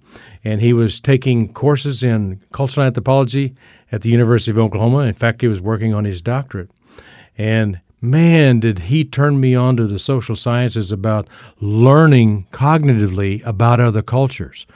and 0.45 0.61
he 0.61 0.73
was 0.73 1.01
taking 1.01 1.53
courses 1.53 2.03
in 2.03 2.41
cultural 2.53 2.87
anthropology 2.87 3.55
at 3.97 4.03
the 4.03 4.11
University 4.11 4.51
of 4.51 4.59
Oklahoma. 4.59 4.99
In 4.99 5.15
fact, 5.15 5.41
he 5.41 5.49
was 5.49 5.61
working 5.61 5.95
on 5.95 6.05
his 6.05 6.21
doctorate. 6.21 6.71
And 7.39 7.81
man, 8.03 8.61
did 8.61 8.79
he 8.91 9.05
turn 9.05 9.41
me 9.41 9.55
on 9.55 9.77
to 9.79 9.87
the 9.87 9.99
social 9.99 10.37
sciences 10.37 10.93
about 10.93 11.27
learning 11.61 12.47
cognitively 12.51 13.45
about 13.47 13.81
other 13.81 14.03
cultures. 14.03 14.67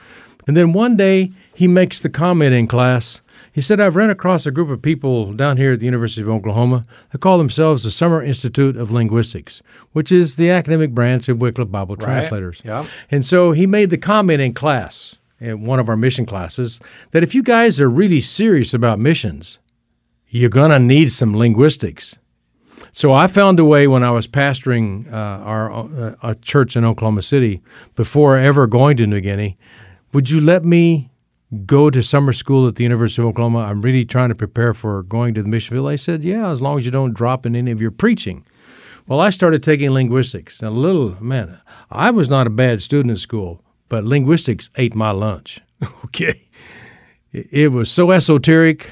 And 0.47 0.57
then 0.57 0.73
one 0.73 0.97
day 0.97 1.31
he 1.53 1.67
makes 1.67 2.01
the 2.01 2.09
comment 2.09 2.55
in 2.55 2.67
class. 2.67 3.21
He 3.53 3.61
said, 3.61 3.79
I've 3.79 3.95
run 3.95 4.09
across 4.09 4.47
a 4.47 4.51
group 4.51 4.69
of 4.69 4.81
people 4.81 5.33
down 5.33 5.57
here 5.57 5.73
at 5.73 5.79
the 5.79 5.85
University 5.85 6.23
of 6.23 6.29
Oklahoma 6.29 6.85
that 7.11 7.19
call 7.19 7.37
themselves 7.37 7.83
the 7.83 7.91
Summer 7.91 8.23
Institute 8.23 8.75
of 8.75 8.89
Linguistics, 8.89 9.61
which 9.91 10.11
is 10.11 10.35
the 10.35 10.49
academic 10.49 10.91
branch 10.91 11.29
of 11.29 11.39
Wycliffe 11.39 11.69
Bible 11.69 11.95
Right. 11.97 12.05
Translators. 12.05 12.61
Yeah. 12.65 12.87
And 13.11 13.23
so 13.23 13.51
he 13.51 13.67
made 13.67 13.91
the 13.91 13.97
comment 13.99 14.41
in 14.41 14.55
class, 14.55 15.17
in 15.41 15.65
one 15.65 15.79
of 15.79 15.89
our 15.89 15.97
mission 15.97 16.25
classes, 16.25 16.79
that 17.11 17.23
if 17.23 17.35
you 17.35 17.43
guys 17.43 17.81
are 17.81 17.89
really 17.89 18.21
serious 18.21 18.73
about 18.73 18.99
missions, 18.99 19.59
you're 20.29 20.49
going 20.49 20.71
to 20.71 20.79
need 20.79 21.11
some 21.11 21.35
linguistics. 21.35 22.15
So 22.93 23.11
I 23.13 23.27
found 23.27 23.59
a 23.59 23.65
way 23.65 23.87
when 23.87 24.03
I 24.03 24.11
was 24.11 24.27
pastoring 24.27 25.11
uh, 25.11 25.15
our 25.15 25.71
uh, 25.71 26.15
a 26.23 26.35
church 26.35 26.75
in 26.75 26.85
Oklahoma 26.85 27.21
City 27.21 27.61
before 27.95 28.37
ever 28.37 28.67
going 28.67 28.97
to 28.97 29.07
New 29.07 29.21
Guinea. 29.21 29.57
Would 30.13 30.29
you 30.29 30.41
let 30.41 30.63
me 30.63 31.09
go 31.65 31.89
to 31.89 32.01
summer 32.01 32.33
school 32.33 32.67
at 32.67 32.75
the 32.75 32.83
University 32.83 33.21
of 33.21 33.29
Oklahoma? 33.29 33.59
I'm 33.59 33.81
really 33.81 34.05
trying 34.05 34.29
to 34.29 34.35
prepare 34.35 34.73
for 34.73 35.03
going 35.03 35.33
to 35.33 35.41
the 35.41 35.49
mission 35.49 35.75
field. 35.75 35.89
I 35.89 35.95
said, 35.95 36.23
yeah, 36.23 36.49
as 36.49 36.61
long 36.61 36.79
as 36.79 36.85
you 36.85 36.91
don't 36.91 37.13
drop 37.13 37.45
in 37.45 37.55
any 37.55 37.71
of 37.71 37.81
your 37.81 37.91
preaching. 37.91 38.45
Well, 39.07 39.19
I 39.19 39.29
started 39.29 39.63
taking 39.63 39.91
linguistics. 39.91 40.61
A 40.61 40.69
little, 40.69 41.21
man, 41.23 41.59
I 41.89 42.11
was 42.11 42.29
not 42.29 42.47
a 42.47 42.51
bad 42.51 42.81
student 42.81 43.11
at 43.11 43.19
school, 43.19 43.63
but 43.91 44.05
linguistics 44.05 44.69
ate 44.77 44.95
my 44.95 45.11
lunch. 45.11 45.59
okay. 46.05 46.47
It, 47.33 47.73
was 47.73 47.91
so 47.91 48.11
esoteric, 48.11 48.89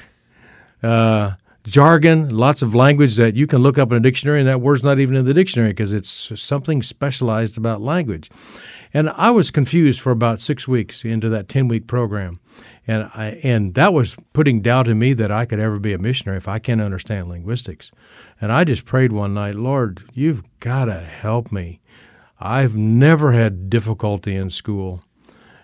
uh, 0.82 1.32
jargon, 1.64 2.28
lots 2.28 2.60
of 2.60 2.74
language 2.74 3.16
that 3.16 3.34
you 3.34 3.46
can 3.46 3.62
look 3.62 3.78
up 3.78 3.90
in 3.92 3.96
a 3.96 4.00
dictionary, 4.00 4.40
and 4.40 4.48
that 4.48 4.60
word's 4.60 4.82
not 4.82 4.98
even 4.98 5.16
in 5.16 5.24
the 5.24 5.32
dictionary 5.32 5.70
because 5.70 5.94
it's 5.94 6.38
something 6.38 6.82
specialized 6.82 7.56
about 7.56 7.80
language. 7.80 8.30
And 8.92 9.08
I 9.10 9.30
was 9.30 9.50
confused 9.50 10.02
for 10.02 10.10
about 10.10 10.38
six 10.38 10.68
weeks 10.68 11.02
into 11.02 11.30
that 11.30 11.48
10 11.48 11.66
week 11.66 11.86
program. 11.86 12.38
And, 12.86 13.10
I, 13.14 13.40
and 13.42 13.74
that 13.76 13.94
was 13.94 14.16
putting 14.34 14.60
doubt 14.60 14.86
in 14.86 14.98
me 14.98 15.14
that 15.14 15.30
I 15.30 15.46
could 15.46 15.60
ever 15.60 15.78
be 15.78 15.94
a 15.94 15.98
missionary 15.98 16.36
if 16.36 16.48
I 16.48 16.58
can't 16.58 16.82
understand 16.82 17.30
linguistics. 17.30 17.90
And 18.38 18.52
I 18.52 18.64
just 18.64 18.84
prayed 18.84 19.12
one 19.12 19.32
night, 19.32 19.54
Lord, 19.54 20.02
you've 20.12 20.42
got 20.60 20.86
to 20.86 21.00
help 21.00 21.50
me. 21.50 21.79
I've 22.40 22.76
never 22.76 23.32
had 23.32 23.68
difficulty 23.68 24.34
in 24.34 24.48
school. 24.50 25.02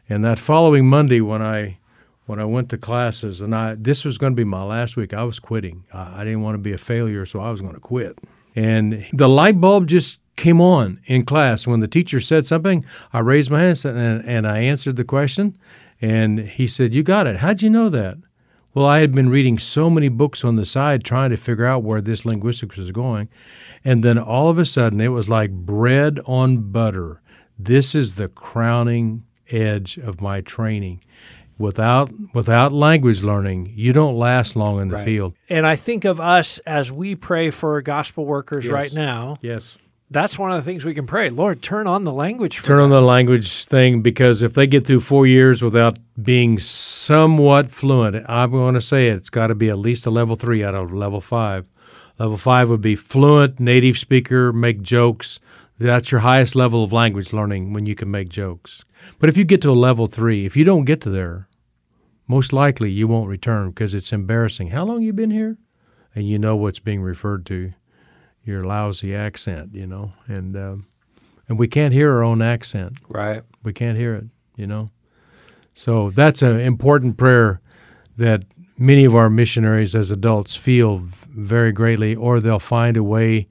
And 0.08 0.24
that 0.24 0.38
following 0.38 0.86
Monday, 0.86 1.20
when 1.20 1.42
I 1.42 1.78
when 2.26 2.38
I 2.40 2.44
went 2.44 2.68
to 2.70 2.78
classes, 2.78 3.40
and 3.40 3.54
I 3.54 3.74
this 3.74 4.04
was 4.04 4.18
going 4.18 4.32
to 4.32 4.36
be 4.36 4.44
my 4.44 4.62
last 4.62 4.96
week, 4.96 5.14
I 5.14 5.24
was 5.24 5.40
quitting. 5.40 5.84
I, 5.92 6.20
I 6.20 6.24
didn't 6.24 6.42
want 6.42 6.54
to 6.54 6.58
be 6.58 6.72
a 6.72 6.78
failure, 6.78 7.24
so 7.24 7.40
I 7.40 7.50
was 7.50 7.60
going 7.60 7.74
to 7.74 7.80
quit. 7.80 8.18
And 8.54 9.06
the 9.12 9.28
light 9.28 9.60
bulb 9.60 9.86
just 9.86 10.20
came 10.36 10.60
on 10.60 11.00
in 11.06 11.24
class 11.24 11.66
when 11.66 11.80
the 11.80 11.88
teacher 11.88 12.20
said 12.20 12.46
something. 12.46 12.84
I 13.12 13.20
raised 13.20 13.50
my 13.50 13.62
hand 13.62 13.82
and, 13.84 14.24
and 14.24 14.46
I 14.46 14.58
answered 14.58 14.96
the 14.96 15.04
question, 15.04 15.56
and 16.00 16.40
he 16.40 16.66
said, 16.66 16.94
"You 16.94 17.02
got 17.02 17.26
it. 17.26 17.38
How'd 17.38 17.62
you 17.62 17.70
know 17.70 17.88
that?" 17.88 18.18
Well, 18.76 18.84
I 18.84 18.98
had 18.98 19.12
been 19.12 19.30
reading 19.30 19.58
so 19.58 19.88
many 19.88 20.10
books 20.10 20.44
on 20.44 20.56
the 20.56 20.66
side 20.66 21.02
trying 21.02 21.30
to 21.30 21.38
figure 21.38 21.64
out 21.64 21.82
where 21.82 22.02
this 22.02 22.26
linguistics 22.26 22.76
was 22.76 22.92
going. 22.92 23.30
And 23.82 24.04
then 24.04 24.18
all 24.18 24.50
of 24.50 24.58
a 24.58 24.66
sudden, 24.66 25.00
it 25.00 25.08
was 25.08 25.30
like 25.30 25.50
bread 25.50 26.20
on 26.26 26.58
butter. 26.72 27.22
This 27.58 27.94
is 27.94 28.16
the 28.16 28.28
crowning 28.28 29.24
edge 29.50 29.96
of 29.96 30.20
my 30.20 30.42
training. 30.42 31.00
Without 31.56 32.12
without 32.34 32.70
language 32.74 33.22
learning, 33.22 33.72
you 33.74 33.94
don't 33.94 34.14
last 34.18 34.56
long 34.56 34.78
in 34.78 34.88
the 34.88 34.98
field. 34.98 35.32
And 35.48 35.66
I 35.66 35.74
think 35.74 36.04
of 36.04 36.20
us 36.20 36.58
as 36.66 36.92
we 36.92 37.14
pray 37.14 37.50
for 37.50 37.80
gospel 37.80 38.26
workers 38.26 38.66
Yes. 38.66 38.72
right 38.74 38.92
now. 38.92 39.36
Yes. 39.40 39.78
That's 40.08 40.38
one 40.38 40.52
of 40.52 40.56
the 40.56 40.62
things 40.62 40.84
we 40.84 40.94
can 40.94 41.06
pray. 41.06 41.30
Lord, 41.30 41.62
turn 41.62 41.88
on 41.88 42.04
the 42.04 42.12
language 42.12 42.58
for 42.58 42.66
Turn 42.66 42.80
on 42.80 42.90
the 42.90 43.00
language 43.00 43.64
thing 43.64 44.02
because 44.02 44.40
if 44.40 44.54
they 44.54 44.68
get 44.68 44.86
through 44.86 45.00
four 45.00 45.26
years 45.26 45.62
without 45.62 45.98
being 46.20 46.58
somewhat 46.60 47.72
fluent, 47.72 48.24
I'm 48.28 48.52
going 48.52 48.74
to 48.74 48.80
say 48.80 49.08
it, 49.08 49.14
it's 49.14 49.30
got 49.30 49.48
to 49.48 49.56
be 49.56 49.68
at 49.68 49.78
least 49.78 50.06
a 50.06 50.10
level 50.10 50.36
three 50.36 50.62
out 50.62 50.76
of 50.76 50.92
level 50.92 51.20
five. 51.20 51.66
Level 52.18 52.36
five 52.36 52.70
would 52.70 52.80
be 52.80 52.94
fluent, 52.94 53.58
native 53.58 53.98
speaker, 53.98 54.52
make 54.52 54.80
jokes. 54.80 55.40
That's 55.78 56.10
your 56.10 56.20
highest 56.20 56.54
level 56.54 56.84
of 56.84 56.92
language 56.92 57.32
learning 57.32 57.72
when 57.72 57.84
you 57.84 57.94
can 57.94 58.10
make 58.10 58.28
jokes. 58.28 58.84
But 59.18 59.28
if 59.28 59.36
you 59.36 59.44
get 59.44 59.60
to 59.62 59.70
a 59.70 59.72
level 59.72 60.06
three, 60.06 60.46
if 60.46 60.56
you 60.56 60.64
don't 60.64 60.84
get 60.84 61.00
to 61.02 61.10
there, 61.10 61.48
most 62.28 62.52
likely 62.52 62.90
you 62.90 63.06
won't 63.08 63.28
return 63.28 63.70
because 63.70 63.92
it's 63.92 64.12
embarrassing. 64.12 64.68
How 64.68 64.84
long 64.84 65.02
you 65.02 65.12
been 65.12 65.30
here? 65.30 65.58
And 66.14 66.26
you 66.28 66.38
know 66.38 66.56
what's 66.56 66.78
being 66.78 67.02
referred 67.02 67.44
to, 67.46 67.74
your 68.46 68.64
lousy 68.64 69.14
accent, 69.14 69.74
you 69.74 69.86
know, 69.86 70.12
and 70.28 70.56
um, 70.56 70.86
and 71.48 71.58
we 71.58 71.68
can't 71.68 71.92
hear 71.92 72.12
our 72.12 72.22
own 72.22 72.42
accent. 72.42 72.98
Right. 73.08 73.42
We 73.62 73.72
can't 73.72 73.98
hear 73.98 74.14
it, 74.14 74.24
you 74.56 74.66
know. 74.66 74.90
So 75.74 76.10
that's 76.10 76.42
an 76.42 76.58
important 76.60 77.16
prayer 77.18 77.60
that 78.16 78.44
many 78.78 79.04
of 79.04 79.14
our 79.14 79.28
missionaries 79.28 79.94
as 79.94 80.10
adults 80.10 80.56
feel 80.56 80.98
very 81.28 81.72
greatly, 81.72 82.14
or 82.14 82.40
they'll 82.40 82.58
find 82.58 82.96
a 82.96 83.02
way 83.02 83.46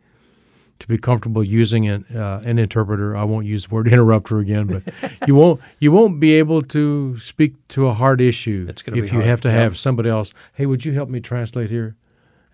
to 0.80 0.88
be 0.88 0.98
comfortable 0.98 1.44
using 1.44 1.88
an, 1.88 2.06
uh, 2.16 2.42
an 2.46 2.60
interpreter. 2.60 3.16
I 3.16 3.24
won't 3.24 3.46
use 3.46 3.68
the 3.68 3.76
word 3.76 3.88
interrupter 3.92 4.40
again, 4.40 4.68
but 4.68 4.84
you 5.28 5.36
won't 5.36 5.62
you 5.80 5.92
won't 5.92 6.20
be 6.20 6.34
able 6.34 6.62
to 6.64 7.18
speak 7.20 7.56
to 7.70 7.88
a 7.88 7.94
hard 7.94 8.22
issue 8.22 8.68
if 8.70 8.88
you 8.88 9.20
hard, 9.20 9.26
have 9.26 9.42
to 9.42 9.50
yep. 9.50 9.58
have 9.58 9.78
somebody 9.78 10.10
else. 10.10 10.34
Hey, 10.54 10.66
would 10.66 10.86
you 10.86 10.94
help 10.94 11.10
me 11.10 11.20
translate 11.20 11.70
here? 11.70 11.96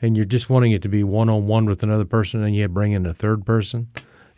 And 0.01 0.15
you're 0.15 0.25
just 0.25 0.49
wanting 0.49 0.71
it 0.71 0.81
to 0.81 0.89
be 0.89 1.03
one 1.03 1.29
on 1.29 1.45
one 1.47 1.65
with 1.65 1.83
another 1.83 2.05
person, 2.05 2.43
and 2.43 2.55
you 2.55 2.67
bring 2.67 2.91
in 2.93 3.05
a 3.05 3.13
third 3.13 3.45
person. 3.45 3.89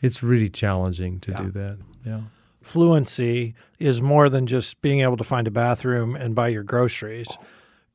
It's 0.01 0.21
really 0.21 0.49
challenging 0.49 1.21
to 1.21 1.33
do 1.33 1.51
that. 1.51 1.77
Yeah. 2.05 2.21
Fluency 2.61 3.55
is 3.79 4.01
more 4.01 4.29
than 4.29 4.47
just 4.47 4.81
being 4.81 5.01
able 5.01 5.17
to 5.17 5.23
find 5.23 5.47
a 5.47 5.51
bathroom 5.51 6.15
and 6.15 6.33
buy 6.33 6.49
your 6.49 6.63
groceries. 6.63 7.37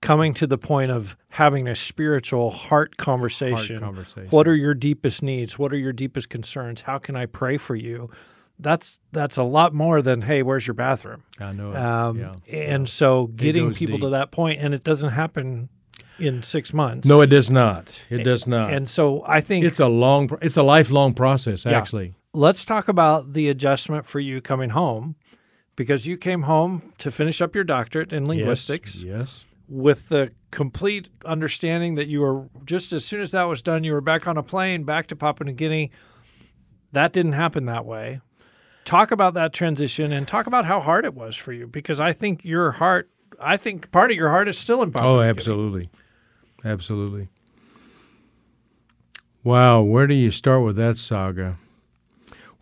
Coming 0.00 0.32
to 0.34 0.46
the 0.46 0.58
point 0.58 0.92
of 0.92 1.16
having 1.30 1.66
a 1.66 1.74
spiritual 1.74 2.50
heart 2.50 2.96
conversation. 2.98 3.80
conversation. 3.80 4.28
What 4.30 4.46
are 4.46 4.54
your 4.54 4.74
deepest 4.74 5.22
needs? 5.22 5.58
What 5.58 5.72
are 5.72 5.78
your 5.78 5.92
deepest 5.92 6.28
concerns? 6.28 6.82
How 6.82 6.98
can 6.98 7.16
I 7.16 7.26
pray 7.26 7.56
for 7.56 7.74
you? 7.74 8.08
That's 8.60 9.00
that's 9.12 9.36
a 9.36 9.42
lot 9.42 9.74
more 9.74 10.00
than 10.00 10.22
hey, 10.22 10.42
where's 10.42 10.66
your 10.66 10.74
bathroom? 10.74 11.24
I 11.40 11.52
know. 11.52 11.70
it. 11.70 11.76
Um, 11.76 12.18
yeah. 12.18 12.32
And 12.48 12.88
so 12.88 13.26
getting 13.28 13.74
people 13.74 13.98
to 14.00 14.10
that 14.10 14.30
point, 14.30 14.60
and 14.60 14.72
it 14.72 14.84
doesn't 14.84 15.10
happen 15.10 15.68
in 16.18 16.42
six 16.42 16.72
months. 16.74 17.06
No, 17.08 17.20
it 17.20 17.28
does 17.28 17.50
not. 17.50 18.04
It 18.10 18.24
does 18.24 18.46
not. 18.46 18.72
And 18.72 18.88
so 18.88 19.24
I 19.26 19.40
think 19.40 19.64
it's 19.64 19.80
a 19.80 19.86
long, 19.88 20.30
it's 20.42 20.56
a 20.56 20.62
lifelong 20.62 21.14
process. 21.14 21.64
Yeah. 21.64 21.72
Actually, 21.78 22.14
let's 22.34 22.64
talk 22.64 22.88
about 22.88 23.32
the 23.32 23.48
adjustment 23.48 24.04
for 24.06 24.20
you 24.20 24.40
coming 24.40 24.70
home 24.70 25.16
because 25.76 26.06
you 26.06 26.16
came 26.16 26.42
home 26.42 26.92
to 26.98 27.10
finish 27.10 27.40
up 27.40 27.54
your 27.54 27.64
doctorate 27.64 28.12
in 28.12 28.26
linguistics 28.26 29.02
Yes. 29.02 29.44
with 29.68 30.08
the 30.08 30.32
complete 30.50 31.08
understanding 31.24 31.94
that 31.94 32.08
you 32.08 32.20
were 32.20 32.48
just 32.64 32.92
as 32.92 33.04
soon 33.04 33.20
as 33.20 33.30
that 33.32 33.44
was 33.44 33.62
done, 33.62 33.84
you 33.84 33.92
were 33.92 34.00
back 34.00 34.26
on 34.26 34.36
a 34.36 34.42
plane 34.42 34.82
back 34.84 35.06
to 35.08 35.16
Papua 35.16 35.46
New 35.46 35.52
Guinea. 35.52 35.90
That 36.92 37.12
didn't 37.12 37.32
happen 37.34 37.66
that 37.66 37.84
way. 37.84 38.20
Talk 38.84 39.10
about 39.10 39.34
that 39.34 39.52
transition 39.52 40.12
and 40.12 40.26
talk 40.26 40.46
about 40.46 40.64
how 40.64 40.80
hard 40.80 41.04
it 41.04 41.14
was 41.14 41.36
for 41.36 41.52
you 41.52 41.66
because 41.66 42.00
I 42.00 42.14
think 42.14 42.44
your 42.44 42.72
heart, 42.72 43.10
I 43.38 43.58
think 43.58 43.90
part 43.90 44.10
of 44.10 44.16
your 44.16 44.30
heart 44.30 44.48
is 44.48 44.56
still 44.58 44.82
in 44.82 44.90
Papua. 44.90 45.10
Oh, 45.10 45.14
New 45.16 45.20
Guinea. 45.20 45.28
absolutely, 45.28 45.90
absolutely. 46.64 47.28
Wow, 49.44 49.82
where 49.82 50.06
do 50.06 50.14
you 50.14 50.30
start 50.30 50.62
with 50.62 50.76
that 50.76 50.98
saga? 50.98 51.56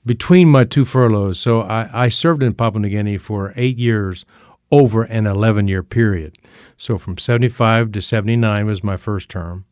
Between 0.05 0.49
my 0.49 0.65
two 0.65 0.85
furloughs, 0.85 1.41
so 1.41 1.63
I, 1.63 2.05
I 2.05 2.09
served 2.09 2.43
in 2.43 2.55
Papua 2.55 2.81
New 2.81 2.91
Guinea 2.91 3.19
for 3.19 3.53
eight 3.57 3.77
years 3.77 4.25
over 4.71 5.03
an 5.05 5.27
11 5.27 5.69
year 5.69 5.83
period. 5.83 6.39
So 6.77 6.99
from 6.99 7.19
75 7.19 7.93
to 7.93 8.03
79 8.03 8.67
was 8.67 8.85
my 8.85 8.97
first 8.97 9.29
term. 9.29 9.65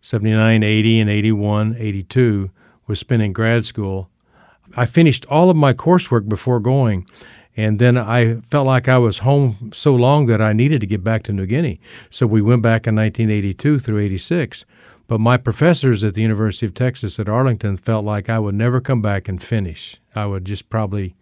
79, 0.00 0.62
80, 0.62 1.00
and 1.00 1.10
81, 1.10 1.76
82 1.78 2.50
was 2.86 2.98
spent 2.98 3.22
in 3.22 3.32
grad 3.32 3.64
school. 3.64 4.10
I 4.76 4.86
finished 4.86 5.24
all 5.26 5.48
of 5.48 5.56
my 5.56 5.72
coursework 5.72 6.28
before 6.28 6.60
going, 6.60 7.06
and 7.56 7.78
then 7.78 7.96
I 7.96 8.40
felt 8.50 8.66
like 8.66 8.88
I 8.88 8.98
was 8.98 9.18
home 9.18 9.70
so 9.72 9.94
long 9.94 10.26
that 10.26 10.40
I 10.40 10.52
needed 10.52 10.80
to 10.80 10.86
get 10.86 11.04
back 11.04 11.22
to 11.24 11.32
New 11.32 11.46
Guinea. 11.46 11.80
So 12.10 12.26
we 12.26 12.42
went 12.42 12.62
back 12.62 12.86
in 12.86 12.96
1982 12.96 13.78
through 13.78 14.00
86. 14.00 14.64
But 15.06 15.20
my 15.20 15.36
professors 15.36 16.02
at 16.02 16.14
the 16.14 16.22
University 16.22 16.66
of 16.66 16.74
Texas 16.74 17.18
at 17.18 17.28
Arlington 17.28 17.76
felt 17.76 18.04
like 18.04 18.28
I 18.28 18.38
would 18.38 18.54
never 18.54 18.80
come 18.80 19.02
back 19.02 19.28
and 19.28 19.42
finish. 19.42 20.00
I 20.14 20.26
would 20.26 20.44
just 20.44 20.70
probably 20.70 21.14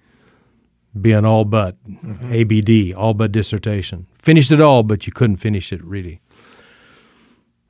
be 0.99 1.13
an 1.13 1.25
all 1.25 1.45
but 1.45 1.77
mm-hmm. 1.85 2.33
ABD, 2.33 2.95
all 2.95 3.15
but 3.15 3.33
dissertation. 3.33 4.07
Finished 4.15 4.53
it 4.53 4.61
all, 4.61 4.83
but 4.83 5.07
you 5.07 5.13
couldn't 5.13 5.37
finish 5.37 5.73
it 5.73 5.83
really. 5.83 6.21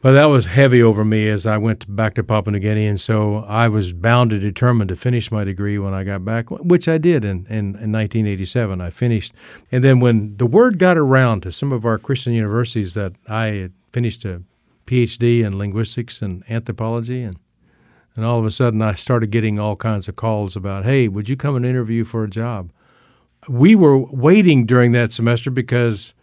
But 0.03 0.15
that 0.15 0.25
was 0.25 0.47
heavy 0.47 0.83
over 0.83 1.05
me 1.05 1.29
as 1.29 1.47
I 1.47 1.59
went 1.59 1.95
back 1.95 2.15
to 2.15 2.25
Papua 2.25 2.51
New 2.51 2.59
Guinea, 2.59 2.89
and 2.89 3.01
so 3.01 3.45
I 3.47 3.69
was 3.69 3.93
bound 3.93 4.33
and 4.33 4.41
determined 4.41 4.89
to 4.89 4.97
finish 4.97 5.31
my 5.31 5.45
degree 5.45 5.79
when 5.79 5.95
I 5.95 6.03
got 6.03 6.25
back, 6.25 6.51
which 6.51 6.89
I 6.89 6.99
did 6.99 7.25
in, 7.25 7.47
in, 7.47 7.77
in 7.77 7.93
1987. 7.93 8.81
I 8.81 8.91
finished. 8.91 9.33
And 9.71 9.85
then 9.85 10.01
when 10.01 10.37
the 10.39 10.47
word 10.47 10.81
got 10.81 10.99
around 10.99 11.43
to 11.43 11.53
some 11.53 11.71
of 11.71 11.87
our 11.87 11.99
Christian 11.99 12.33
universities 12.33 12.95
that 12.95 13.13
I 13.29 13.47
had 13.47 13.73
finished 13.93 14.25
a 14.25 14.43
PhD 14.87 15.45
in 15.45 15.57
linguistics 15.57 16.21
and 16.21 16.43
anthropology, 16.51 17.23
and, 17.23 17.39
and 18.17 18.25
all 18.25 18.41
of 18.41 18.45
a 18.45 18.51
sudden 18.51 18.83
I 18.83 18.95
started 18.95 19.31
getting 19.31 19.61
all 19.61 19.77
kinds 19.77 20.09
of 20.09 20.17
calls 20.17 20.57
about, 20.57 20.85
hey, 20.85 21.07
would 21.07 21.29
you 21.29 21.37
come 21.37 21.55
and 21.55 21.65
interview 21.65 22.03
for 22.05 22.25
a 22.25 22.29
job? 22.29 22.73
We 23.49 23.77
were 23.77 23.99
waiting 23.99 24.67
during 24.67 24.91
that 24.93 25.13
semester 25.13 25.53
because– 25.53 26.13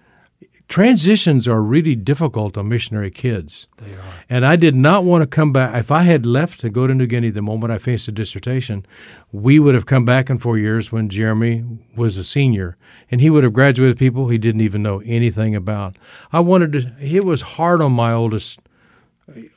transitions 0.69 1.47
are 1.47 1.61
really 1.61 1.95
difficult 1.95 2.55
on 2.55 2.69
missionary 2.69 3.09
kids. 3.09 3.67
They 3.77 3.95
are. 3.95 4.23
And 4.29 4.45
I 4.45 4.55
did 4.55 4.75
not 4.75 5.03
want 5.03 5.23
to 5.23 5.27
come 5.27 5.51
back. 5.51 5.75
If 5.75 5.91
I 5.91 6.03
had 6.03 6.25
left 6.25 6.61
to 6.61 6.69
go 6.69 6.85
to 6.87 6.93
New 6.93 7.07
Guinea 7.07 7.31
the 7.31 7.41
moment 7.41 7.73
I 7.73 7.79
finished 7.79 8.05
the 8.05 8.11
dissertation, 8.11 8.85
we 9.31 9.59
would 9.59 9.73
have 9.73 9.87
come 9.87 10.05
back 10.05 10.29
in 10.29 10.37
four 10.37 10.57
years 10.57 10.91
when 10.91 11.09
Jeremy 11.09 11.65
was 11.95 12.15
a 12.17 12.23
senior, 12.23 12.77
and 13.11 13.19
he 13.19 13.31
would 13.31 13.43
have 13.43 13.53
graduated 13.53 13.97
people 13.97 14.29
he 14.29 14.37
didn't 14.37 14.61
even 14.61 14.83
know 14.83 15.01
anything 15.05 15.55
about. 15.55 15.97
I 16.31 16.39
wanted 16.39 16.71
to. 16.73 16.95
It 16.99 17.25
was 17.25 17.41
hard 17.41 17.81
on 17.81 17.91
my 17.91 18.13
oldest. 18.13 18.59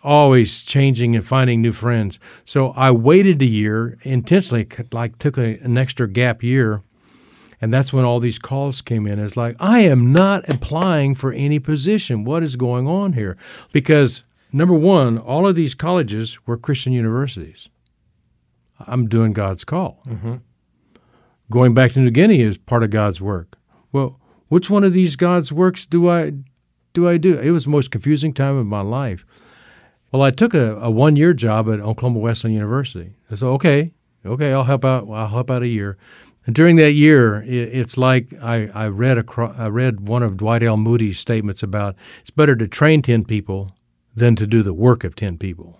Always 0.02 0.62
changing 0.62 1.16
and 1.16 1.26
finding 1.26 1.62
new 1.62 1.72
friends. 1.72 2.18
So 2.44 2.72
I 2.72 2.90
waited 2.90 3.40
a 3.40 3.46
year 3.46 3.96
intensely, 4.02 4.68
like 4.92 5.18
took 5.18 5.38
a, 5.38 5.58
an 5.60 5.78
extra 5.78 6.06
gap 6.06 6.42
year 6.42 6.82
and 7.62 7.72
that's 7.72 7.92
when 7.92 8.04
all 8.04 8.18
these 8.18 8.40
calls 8.40 8.82
came 8.82 9.06
in. 9.06 9.20
It's 9.20 9.36
like, 9.36 9.54
I 9.60 9.80
am 9.80 10.12
not 10.12 10.46
applying 10.48 11.14
for 11.14 11.32
any 11.32 11.60
position. 11.60 12.24
What 12.24 12.42
is 12.42 12.56
going 12.56 12.88
on 12.88 13.12
here? 13.12 13.36
Because, 13.70 14.24
number 14.52 14.74
one, 14.74 15.16
all 15.16 15.46
of 15.46 15.54
these 15.54 15.76
colleges 15.76 16.44
were 16.44 16.56
Christian 16.56 16.92
universities. 16.92 17.68
I'm 18.80 19.08
doing 19.08 19.32
God's 19.32 19.64
call. 19.64 20.02
Mm-hmm. 20.08 20.34
Going 21.52 21.72
back 21.72 21.92
to 21.92 22.00
New 22.00 22.10
Guinea 22.10 22.40
is 22.40 22.58
part 22.58 22.82
of 22.82 22.90
God's 22.90 23.20
work. 23.20 23.56
Well, 23.92 24.18
which 24.48 24.68
one 24.68 24.82
of 24.82 24.92
these 24.92 25.14
God's 25.14 25.52
works 25.52 25.86
do 25.86 26.10
I 26.10 26.32
do 26.94 27.08
I 27.08 27.16
do? 27.16 27.38
It 27.38 27.52
was 27.52 27.64
the 27.64 27.70
most 27.70 27.90
confusing 27.90 28.34
time 28.34 28.56
of 28.56 28.66
my 28.66 28.80
life. 28.80 29.24
Well, 30.10 30.22
I 30.22 30.30
took 30.30 30.52
a, 30.52 30.76
a 30.76 30.90
one 30.90 31.14
year 31.14 31.32
job 31.32 31.70
at 31.70 31.80
Oklahoma 31.80 32.18
Wesleyan 32.18 32.54
University. 32.54 33.14
I 33.30 33.36
said, 33.36 33.46
okay, 33.46 33.92
okay, 34.26 34.52
I'll 34.52 34.64
help 34.64 34.84
out. 34.84 35.08
I'll 35.08 35.28
help 35.28 35.50
out 35.50 35.62
a 35.62 35.68
year. 35.68 35.96
And 36.44 36.54
during 36.54 36.76
that 36.76 36.92
year, 36.92 37.44
it's 37.46 37.96
like 37.96 38.32
I, 38.42 38.68
I 38.74 38.88
read 38.88 39.16
a, 39.16 39.40
I 39.56 39.68
read 39.68 40.08
one 40.08 40.22
of 40.22 40.36
Dwight 40.36 40.62
L. 40.62 40.76
Moody's 40.76 41.18
statements 41.18 41.62
about 41.62 41.94
it's 42.20 42.30
better 42.30 42.56
to 42.56 42.66
train 42.66 43.00
10 43.00 43.24
people 43.24 43.72
than 44.14 44.34
to 44.36 44.46
do 44.46 44.62
the 44.62 44.74
work 44.74 45.04
of 45.04 45.14
10 45.14 45.38
people. 45.38 45.78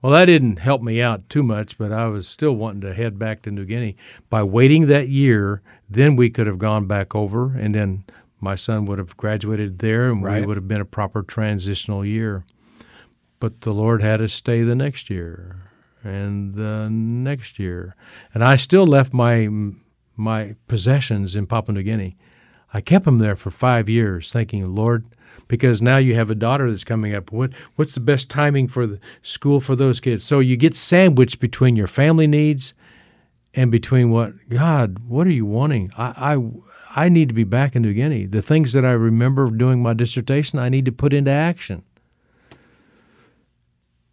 Well, 0.00 0.12
that 0.12 0.26
didn't 0.26 0.60
help 0.60 0.80
me 0.80 1.02
out 1.02 1.28
too 1.28 1.42
much, 1.42 1.76
but 1.76 1.92
I 1.92 2.06
was 2.06 2.28
still 2.28 2.52
wanting 2.52 2.82
to 2.82 2.94
head 2.94 3.18
back 3.18 3.42
to 3.42 3.50
New 3.50 3.64
Guinea. 3.64 3.96
By 4.30 4.44
waiting 4.44 4.86
that 4.86 5.08
year, 5.08 5.60
then 5.90 6.14
we 6.14 6.30
could 6.30 6.46
have 6.46 6.58
gone 6.58 6.86
back 6.86 7.16
over, 7.16 7.56
and 7.56 7.74
then 7.74 8.04
my 8.40 8.54
son 8.54 8.84
would 8.84 8.98
have 8.98 9.16
graduated 9.16 9.80
there, 9.80 10.08
and 10.08 10.22
right. 10.22 10.40
we 10.40 10.46
would 10.46 10.56
have 10.56 10.68
been 10.68 10.80
a 10.80 10.84
proper 10.84 11.24
transitional 11.24 12.04
year. 12.04 12.44
But 13.40 13.62
the 13.62 13.74
Lord 13.74 14.00
had 14.00 14.20
us 14.20 14.32
stay 14.32 14.62
the 14.62 14.76
next 14.76 15.10
year 15.10 15.67
and 16.02 16.54
the 16.54 16.88
next 16.90 17.58
year. 17.58 17.94
And 18.34 18.44
I 18.44 18.56
still 18.56 18.86
left 18.86 19.12
my 19.12 19.48
my 20.16 20.56
possessions 20.66 21.34
in 21.34 21.46
Papua 21.46 21.74
New 21.74 21.82
Guinea. 21.82 22.16
I 22.74 22.80
kept 22.80 23.04
them 23.04 23.18
there 23.18 23.36
for 23.36 23.50
five 23.50 23.88
years, 23.88 24.32
thinking, 24.32 24.74
Lord, 24.74 25.06
because 25.46 25.80
now 25.80 25.96
you 25.96 26.14
have 26.14 26.30
a 26.30 26.34
daughter 26.34 26.70
that's 26.70 26.84
coming 26.84 27.14
up. 27.14 27.32
What 27.32 27.52
what's 27.76 27.94
the 27.94 28.00
best 28.00 28.28
timing 28.28 28.68
for 28.68 28.86
the 28.86 29.00
school 29.22 29.60
for 29.60 29.74
those 29.74 30.00
kids? 30.00 30.24
So 30.24 30.40
you 30.40 30.56
get 30.56 30.76
sandwiched 30.76 31.40
between 31.40 31.76
your 31.76 31.86
family 31.86 32.26
needs 32.26 32.74
and 33.54 33.70
between 33.70 34.10
what 34.10 34.48
God, 34.48 34.98
what 35.00 35.26
are 35.26 35.32
you 35.32 35.46
wanting? 35.46 35.90
I 35.96 36.34
I, 36.34 37.04
I 37.04 37.08
need 37.08 37.28
to 37.28 37.34
be 37.34 37.44
back 37.44 37.74
in 37.74 37.82
New 37.82 37.94
Guinea. 37.94 38.26
The 38.26 38.42
things 38.42 38.72
that 38.72 38.84
I 38.84 38.92
remember 38.92 39.50
doing 39.50 39.82
my 39.82 39.94
dissertation, 39.94 40.58
I 40.58 40.68
need 40.68 40.84
to 40.84 40.92
put 40.92 41.12
into 41.12 41.30
action. 41.30 41.84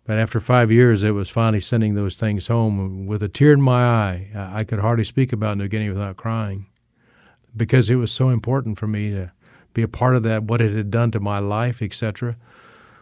But 0.06 0.18
after 0.20 0.40
five 0.40 0.72
years, 0.72 1.02
it 1.02 1.12
was 1.12 1.30
finally 1.30 1.60
sending 1.60 1.96
those 1.96 2.16
things 2.16 2.48
home 2.48 3.08
with 3.08 3.24
a 3.24 3.28
tear 3.28 3.54
in 3.54 3.62
my 3.62 3.84
eye. 3.84 4.30
I 4.36 4.64
could 4.64 4.80
hardly 4.80 5.04
speak 5.04 5.34
about 5.34 5.58
New 5.58 5.68
Guinea 5.68 5.90
without 5.90 6.16
crying 6.16 6.68
because 7.58 7.90
it 7.90 7.96
was 7.96 8.12
so 8.12 8.30
important 8.30 8.78
for 8.78 8.86
me 8.86 9.10
to 9.10 9.32
be 9.74 9.82
a 9.82 9.88
part 9.88 10.16
of 10.16 10.24
that, 10.24 10.44
what 10.44 10.62
it 10.62 10.76
had 10.76 10.92
done 10.92 11.10
to 11.12 11.20
my 11.20 11.40
life, 11.40 11.82
etc. 11.82 12.38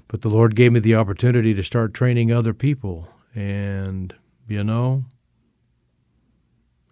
But 0.08 0.22
the 0.22 0.30
Lord 0.30 0.56
gave 0.56 0.72
me 0.72 0.80
the 0.80 0.96
opportunity 0.96 1.54
to 1.54 1.64
start 1.64 1.94
training 1.94 2.32
other 2.32 2.54
people. 2.54 3.10
And, 3.36 4.14
you 4.48 4.64
know, 4.64 5.04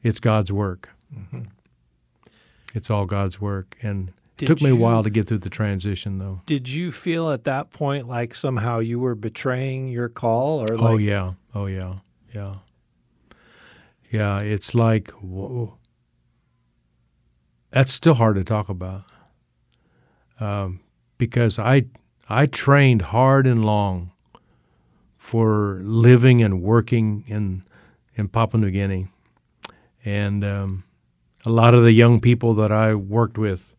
it's 0.04 0.20
God's 0.20 0.52
work. 0.52 0.90
Mm-hmm. 1.16 1.44
It's 2.74 2.90
all 2.90 3.06
God's 3.06 3.40
work. 3.40 3.78
And 3.82 4.12
did 4.42 4.48
Took 4.48 4.62
me 4.64 4.70
you, 4.70 4.76
a 4.76 4.80
while 4.80 5.04
to 5.04 5.12
get 5.12 5.28
through 5.28 5.38
the 5.38 5.52
transition, 5.52 6.18
though. 6.18 6.42
Did 6.48 6.68
you 6.68 6.92
feel 6.92 7.30
at 7.30 7.44
that 7.44 7.70
point 7.70 8.08
like 8.08 8.34
somehow 8.34 8.80
you 8.80 9.00
were 9.00 9.14
betraying 9.14 9.88
your 9.88 10.10
call, 10.10 10.62
or? 10.62 10.74
Oh, 10.74 10.78
like... 10.78 10.94
Oh 10.94 10.98
yeah, 10.98 11.34
oh 11.54 11.68
yeah, 11.68 11.98
yeah, 12.34 12.56
yeah. 14.10 14.40
It's 14.40 14.74
like 14.74 15.12
whoa. 15.12 15.78
That's 17.70 17.94
still 17.94 18.16
hard 18.16 18.36
to 18.38 18.44
talk 18.44 18.68
about, 18.68 19.04
um, 20.40 20.80
because 21.20 21.60
I 21.60 21.86
I 22.28 22.48
trained 22.48 23.04
hard 23.04 23.46
and 23.46 23.64
long 23.64 24.12
for 25.20 25.82
living 25.84 26.42
and 26.42 26.64
working 26.64 27.26
in 27.28 27.64
in 28.16 28.28
Papua 28.28 28.60
New 28.60 28.72
Guinea, 28.72 29.08
and 30.04 30.44
um, 30.44 30.84
a 31.46 31.52
lot 31.52 31.76
of 31.76 31.84
the 31.84 31.92
young 31.92 32.20
people 32.20 32.56
that 32.56 32.72
I 32.72 32.96
worked 32.96 33.38
with 33.38 33.76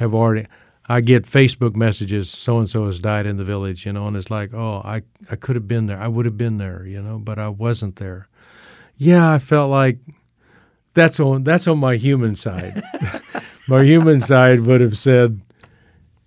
have 0.00 0.14
already 0.14 0.46
I 0.88 1.00
get 1.00 1.24
Facebook 1.24 1.76
messages, 1.76 2.28
so 2.28 2.58
and 2.58 2.68
so 2.68 2.86
has 2.86 2.98
died 2.98 3.24
in 3.24 3.36
the 3.36 3.44
village, 3.44 3.86
you 3.86 3.92
know, 3.92 4.08
and 4.08 4.16
it's 4.16 4.28
like, 4.28 4.52
oh, 4.52 4.82
I, 4.84 5.02
I 5.30 5.36
could 5.36 5.54
have 5.54 5.68
been 5.68 5.86
there. 5.86 6.00
I 6.02 6.08
would 6.08 6.24
have 6.24 6.36
been 6.36 6.58
there, 6.58 6.84
you 6.84 7.00
know, 7.00 7.16
but 7.16 7.38
I 7.38 7.48
wasn't 7.48 7.94
there. 7.96 8.26
Yeah, 8.96 9.32
I 9.32 9.38
felt 9.38 9.70
like 9.70 9.98
that's 10.94 11.20
on 11.20 11.44
that's 11.44 11.68
on 11.68 11.78
my 11.78 11.94
human 11.94 12.34
side. 12.34 12.82
my 13.68 13.84
human 13.84 14.20
side 14.20 14.62
would 14.62 14.80
have 14.80 14.98
said, 14.98 15.40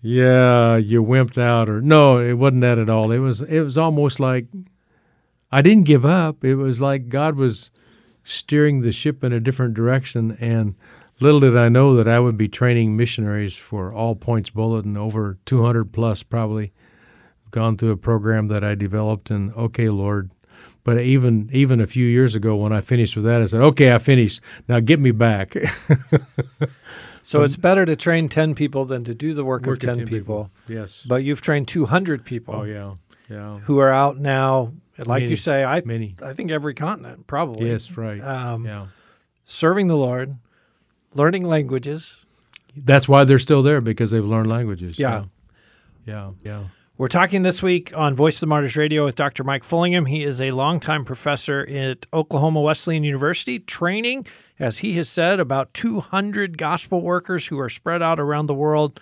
Yeah, 0.01 0.77
you 0.77 1.03
wimped 1.03 1.38
out 1.38 1.67
or 1.67 1.81
no, 1.81 2.19
it 2.19 2.36
wasn't 2.36 2.62
that 2.62 2.77
at 2.77 2.89
all. 2.89 3.12
It 3.12 3.19
was 3.19 3.41
it 3.41 3.62
was 3.62 3.77
almost 3.77 4.21
like 4.21 4.45
I 5.51 5.62
didn't 5.62 5.83
give 5.83 6.05
up. 6.05 6.45
It 6.45 6.55
was 6.55 6.79
like 6.79 7.09
God 7.09 7.36
was 7.36 7.69
steering 8.23 8.79
the 8.79 8.93
ship 8.93 9.25
in 9.25 9.33
a 9.33 9.41
different 9.41 9.73
direction 9.73 10.38
and 10.39 10.75
Little 11.23 11.39
did 11.39 11.55
I 11.55 11.69
know 11.69 11.95
that 11.95 12.05
I 12.05 12.19
would 12.19 12.36
be 12.36 12.49
training 12.49 12.97
missionaries 12.97 13.55
for 13.55 13.93
All 13.93 14.13
Points 14.13 14.49
Bulletin, 14.49 14.97
over 14.97 15.38
200 15.45 15.93
plus 15.93 16.21
probably. 16.21 16.73
Gone 17.49 17.77
through 17.77 17.91
a 17.91 17.97
program 17.97 18.49
that 18.49 18.62
I 18.62 18.75
developed, 18.75 19.31
and 19.31 19.53
okay, 19.53 19.88
Lord. 19.88 20.31
But 20.83 20.99
even 20.99 21.49
even 21.53 21.79
a 21.79 21.88
few 21.88 22.05
years 22.05 22.36
ago, 22.36 22.57
when 22.57 22.73
I 22.73 22.81
finished 22.81 23.15
with 23.15 23.23
that, 23.23 23.41
I 23.41 23.45
said, 23.45 23.62
"Okay, 23.62 23.93
I 23.93 23.99
finished. 23.99 24.41
Now 24.67 24.81
get 24.81 24.99
me 24.99 25.12
back." 25.12 25.55
so 27.23 27.43
it's 27.43 27.55
better 27.55 27.86
to 27.86 27.95
train 27.95 28.27
ten 28.27 28.53
people 28.53 28.83
than 28.83 29.05
to 29.05 29.15
do 29.15 29.33
the 29.33 29.45
work, 29.45 29.65
work 29.65 29.77
of 29.77 29.95
10, 29.95 29.95
10 29.99 30.07
people. 30.07 30.17
people. 30.17 30.51
Yes. 30.67 31.05
But 31.07 31.23
you've 31.23 31.39
trained 31.39 31.69
200 31.69 32.25
people. 32.25 32.53
Oh 32.53 32.63
yeah, 32.63 32.95
yeah. 33.29 33.59
Who 33.59 33.79
are 33.79 33.91
out 33.91 34.17
now? 34.17 34.73
Like 34.97 35.21
many, 35.21 35.27
you 35.27 35.36
say, 35.38 35.63
I 35.63 35.81
many. 35.86 36.17
I 36.21 36.33
think 36.33 36.51
every 36.51 36.73
continent 36.73 37.27
probably. 37.27 37.69
Yes, 37.69 37.91
right. 37.91 38.19
Um, 38.19 38.65
yeah. 38.65 38.88
Serving 39.45 39.88
the 39.88 39.95
Lord 39.95 40.38
learning 41.15 41.45
languages. 41.45 42.26
That's 42.76 43.08
why 43.08 43.23
they're 43.23 43.39
still 43.39 43.62
there 43.62 43.82
because 43.82 44.12
they've 44.12 44.26
learned 44.26 44.49
languages. 44.49 44.97
Yeah. 44.97 45.26
Yeah. 46.06 46.32
Yeah. 46.43 46.63
We're 46.95 47.08
talking 47.08 47.41
this 47.41 47.63
week 47.63 47.91
on 47.95 48.15
Voice 48.15 48.36
of 48.36 48.41
the 48.41 48.47
Martyrs 48.47 48.76
Radio 48.76 49.04
with 49.04 49.15
Dr. 49.15 49.43
Mike 49.43 49.63
Fullingim. 49.63 50.08
He 50.08 50.23
is 50.23 50.39
a 50.39 50.52
longtime 50.52 51.06
professor 51.06 51.67
at 51.67 52.06
Oklahoma 52.13 52.62
Wesleyan 52.62 53.04
University, 53.04 53.58
training, 53.58 54.28
as 54.60 54.80
he 54.80 54.93
has 54.93 55.10
said, 55.10 55.39
about 55.39 55.73
200 55.73 56.56
gospel 56.56 57.02
workers 57.02 57.47
who 57.47 57.60
are 57.60 57.69
spread 57.69 58.04
out 58.04 58.19
around 58.19 58.45
the 58.45 58.54
world. 58.54 58.99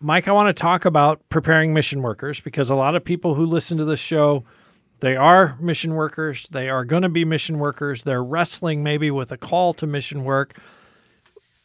Mike, 0.00 0.26
I 0.26 0.32
want 0.32 0.56
to 0.56 0.60
talk 0.60 0.86
about 0.86 1.20
preparing 1.28 1.74
mission 1.74 2.00
workers 2.00 2.40
because 2.40 2.70
a 2.70 2.74
lot 2.74 2.96
of 2.96 3.04
people 3.04 3.34
who 3.34 3.44
listen 3.44 3.76
to 3.76 3.84
this 3.84 4.00
show, 4.00 4.44
they 5.00 5.14
are 5.14 5.56
mission 5.60 5.94
workers. 5.94 6.48
They 6.50 6.70
are 6.70 6.84
going 6.84 7.02
to 7.02 7.10
be 7.10 7.26
mission 7.26 7.58
workers. 7.58 8.04
They're 8.04 8.24
wrestling 8.24 8.82
maybe 8.82 9.10
with 9.10 9.30
a 9.30 9.36
call 9.36 9.74
to 9.74 9.86
mission 9.86 10.24
work 10.24 10.56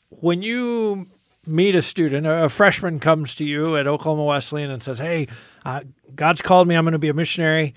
when 0.09 0.41
you 0.41 1.07
meet 1.45 1.75
a 1.75 1.81
student, 1.81 2.27
a 2.27 2.49
freshman 2.49 2.99
comes 2.99 3.35
to 3.35 3.45
you 3.45 3.77
at 3.77 3.87
Oklahoma 3.87 4.25
Wesleyan 4.25 4.71
and 4.71 4.83
says, 4.83 4.99
"Hey, 4.99 5.27
uh, 5.65 5.81
God's 6.15 6.41
called 6.41 6.67
me. 6.67 6.75
I'm 6.75 6.83
going 6.83 6.93
to 6.93 6.99
be 6.99 7.09
a 7.09 7.13
missionary." 7.13 7.73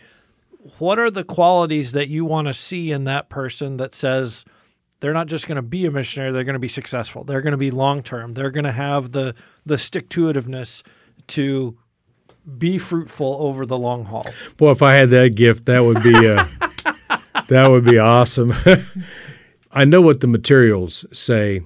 What 0.79 0.99
are 0.99 1.11
the 1.11 1.25
qualities 1.25 1.93
that 1.93 2.09
you 2.09 2.25
want 2.25 2.49
to 2.49 2.55
see 2.55 2.93
in 2.93 3.05
that 3.05 3.31
person 3.31 3.79
that 3.79 3.95
says 3.95 4.45
they're 5.01 5.15
not 5.15 5.27
just 5.27 5.47
going 5.47 5.57
to 5.57 5.63
be 5.63 5.87
a 5.87 5.91
missionary; 5.91 6.33
they're 6.33 6.45
going 6.45 6.55
to 6.55 6.59
be 6.59 6.69
successful. 6.69 7.25
They're 7.25 7.41
going 7.41 7.53
to 7.53 7.59
be 7.59 7.71
long 7.71 8.03
term. 8.03 8.35
They're 8.35 8.51
going 8.51 8.65
to 8.65 8.73
have 8.73 9.13
the 9.13 9.35
the 9.65 9.79
stick 9.79 10.09
to 10.11 10.33
itiveness 10.33 10.83
to 11.29 11.79
be 12.59 12.79
fruitful 12.79 13.37
over 13.41 13.67
the 13.67 13.79
long 13.79 14.07
haul. 14.07 14.27
Boy, 14.57 14.73
if 14.73 14.83
I 14.83 14.95
had 14.95 15.11
that 15.11 15.35
gift, 15.35 15.67
that 15.67 15.81
would 15.81 16.03
be 16.03 16.15
uh, 16.29 16.45
that 17.49 17.69
would 17.69 17.85
be 17.85 17.99
awesome. 17.99 18.53
I 19.73 19.85
know 19.85 20.01
what 20.01 20.21
the 20.21 20.27
materials 20.27 21.05
say, 21.13 21.63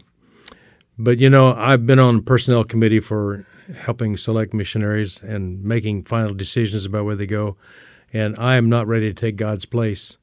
but 0.99 1.19
you 1.19 1.31
know, 1.31 1.55
I've 1.55 1.87
been 1.87 1.99
on 1.99 2.23
personnel 2.23 2.65
committee 2.65 3.01
for 3.01 3.47
helping 3.77 4.17
select 4.17 4.55
missionaries 4.55 5.21
and 5.23 5.63
making 5.63 6.05
final 6.05 6.35
decisions 6.35 6.85
about 6.85 7.05
where 7.05 7.17
they 7.17 7.27
go, 7.27 7.57
and 8.13 8.37
I 8.39 8.57
am 8.57 8.69
not 8.69 8.87
ready 8.87 9.09
to 9.09 9.15
take 9.15 9.37
God's 9.37 9.65
place 9.65 10.17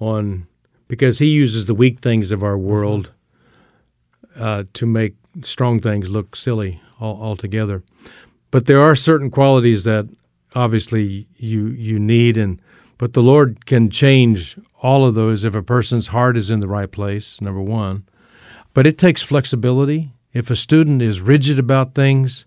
on 0.00 0.46
because 0.88 1.18
He 1.18 1.26
uses 1.26 1.66
the 1.66 1.74
weak 1.74 2.00
things 2.00 2.30
of 2.30 2.42
our 2.42 2.58
world 2.58 3.12
uh, 4.36 4.64
to 4.74 4.86
make 4.86 5.14
strong 5.42 5.78
things 5.78 6.10
look 6.10 6.36
silly 6.36 6.80
all, 7.00 7.20
altogether. 7.20 7.82
But 8.50 8.66
there 8.66 8.80
are 8.80 8.96
certain 8.96 9.30
qualities 9.30 9.84
that 9.84 10.08
obviously 10.54 11.28
you 11.36 11.68
you 11.68 11.98
need, 11.98 12.36
and 12.36 12.60
but 12.98 13.12
the 13.12 13.22
Lord 13.22 13.66
can 13.66 13.90
change 13.90 14.58
all 14.82 15.04
of 15.04 15.14
those 15.14 15.44
if 15.44 15.54
a 15.54 15.62
person's 15.62 16.08
heart 16.08 16.36
is 16.36 16.50
in 16.50 16.60
the 16.60 16.68
right 16.68 16.90
place. 16.90 17.40
Number 17.40 17.60
one, 17.60 18.04
but 18.74 18.86
it 18.86 18.98
takes 18.98 19.22
flexibility. 19.22 20.12
If 20.36 20.50
a 20.50 20.56
student 20.56 21.00
is 21.02 21.20
rigid 21.20 21.58
about 21.58 21.94
things, 21.94 22.44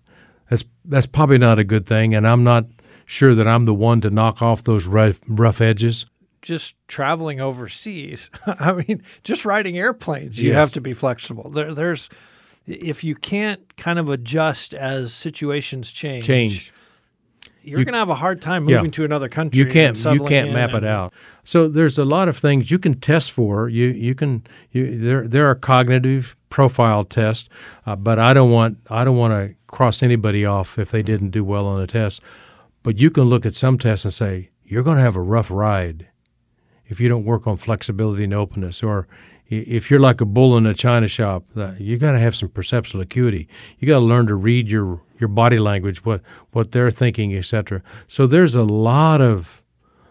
that's 0.48 0.64
that's 0.84 1.06
probably 1.06 1.38
not 1.38 1.58
a 1.58 1.64
good 1.64 1.86
thing, 1.86 2.14
and 2.14 2.26
I'm 2.26 2.44
not 2.44 2.66
sure 3.04 3.34
that 3.34 3.48
I'm 3.48 3.64
the 3.64 3.74
one 3.74 4.00
to 4.02 4.10
knock 4.10 4.40
off 4.40 4.62
those 4.62 4.86
rough, 4.86 5.18
rough 5.26 5.60
edges. 5.60 6.06
Just 6.42 6.76
traveling 6.88 7.40
overseas, 7.40 8.30
I 8.46 8.72
mean, 8.72 9.02
just 9.24 9.44
riding 9.44 9.76
airplanes, 9.76 10.40
you 10.40 10.50
Yes. 10.50 10.56
have 10.56 10.72
to 10.74 10.80
be 10.80 10.92
flexible. 10.92 11.50
There, 11.50 11.74
there's 11.74 12.08
if 12.66 13.02
you 13.02 13.14
can't 13.16 13.76
kind 13.76 13.98
of 13.98 14.08
adjust 14.08 14.72
as 14.74 15.12
situations 15.12 15.90
change, 15.90 16.24
Change. 16.24 16.72
you're 17.62 17.80
You- 17.80 17.84
going 17.84 17.94
to 17.94 17.98
have 17.98 18.08
a 18.08 18.14
hard 18.14 18.40
time 18.40 18.68
Yeah. 18.68 18.76
moving 18.76 18.92
to 18.92 19.04
another 19.04 19.28
country. 19.28 19.58
You 19.58 19.66
can't 19.66 19.98
you 20.04 20.24
can't 20.24 20.52
map 20.52 20.72
it 20.74 20.84
out. 20.84 21.12
So 21.44 21.66
there's 21.68 21.98
a 21.98 22.04
lot 22.04 22.28
of 22.28 22.38
things 22.38 22.70
you 22.70 22.78
can 22.78 22.94
test 23.00 23.32
for. 23.32 23.68
You 23.68 23.88
you 23.88 24.14
can 24.14 24.44
you, 24.70 24.96
there 24.98 25.26
there 25.26 25.46
are 25.50 25.54
cognitive 25.56 26.36
profile 26.50 27.04
test, 27.04 27.48
uh, 27.86 27.96
but 27.96 28.18
I 28.18 28.34
don't 28.34 28.50
want 28.50 28.78
I 28.90 29.04
don't 29.04 29.16
want 29.16 29.32
to 29.32 29.54
cross 29.66 30.02
anybody 30.02 30.44
off 30.44 30.78
if 30.78 30.90
they 30.90 31.02
didn't 31.02 31.30
do 31.30 31.42
well 31.42 31.66
on 31.66 31.80
a 31.80 31.86
test. 31.86 32.20
But 32.82 32.98
you 32.98 33.10
can 33.10 33.24
look 33.24 33.46
at 33.46 33.54
some 33.54 33.78
tests 33.78 34.04
and 34.04 34.12
say 34.12 34.50
you're 34.64 34.82
going 34.82 34.96
to 34.96 35.02
have 35.02 35.16
a 35.16 35.22
rough 35.22 35.50
ride 35.50 36.08
if 36.86 37.00
you 37.00 37.08
don't 37.08 37.24
work 37.24 37.46
on 37.46 37.56
flexibility 37.56 38.24
and 38.24 38.34
openness. 38.34 38.82
Or 38.82 39.06
if 39.50 39.90
you're 39.90 40.00
like 40.00 40.20
a 40.20 40.24
bull 40.24 40.56
in 40.56 40.64
a 40.64 40.74
china 40.74 41.08
shop 41.08 41.44
uh, 41.56 41.72
you 41.78 41.98
got 41.98 42.12
to 42.12 42.20
have 42.20 42.36
some 42.36 42.48
perceptual 42.48 43.00
acuity. 43.00 43.48
You 43.78 43.88
got 43.88 43.98
to 43.98 44.04
learn 44.04 44.26
to 44.26 44.34
read 44.34 44.68
your 44.68 45.02
your 45.18 45.28
body 45.28 45.58
language 45.58 46.04
what 46.04 46.22
what 46.52 46.72
they're 46.72 46.90
thinking 46.90 47.36
etc 47.36 47.82
so 48.08 48.26
there's 48.26 48.54
a 48.54 48.62
lot 48.62 49.20
of 49.20 49.62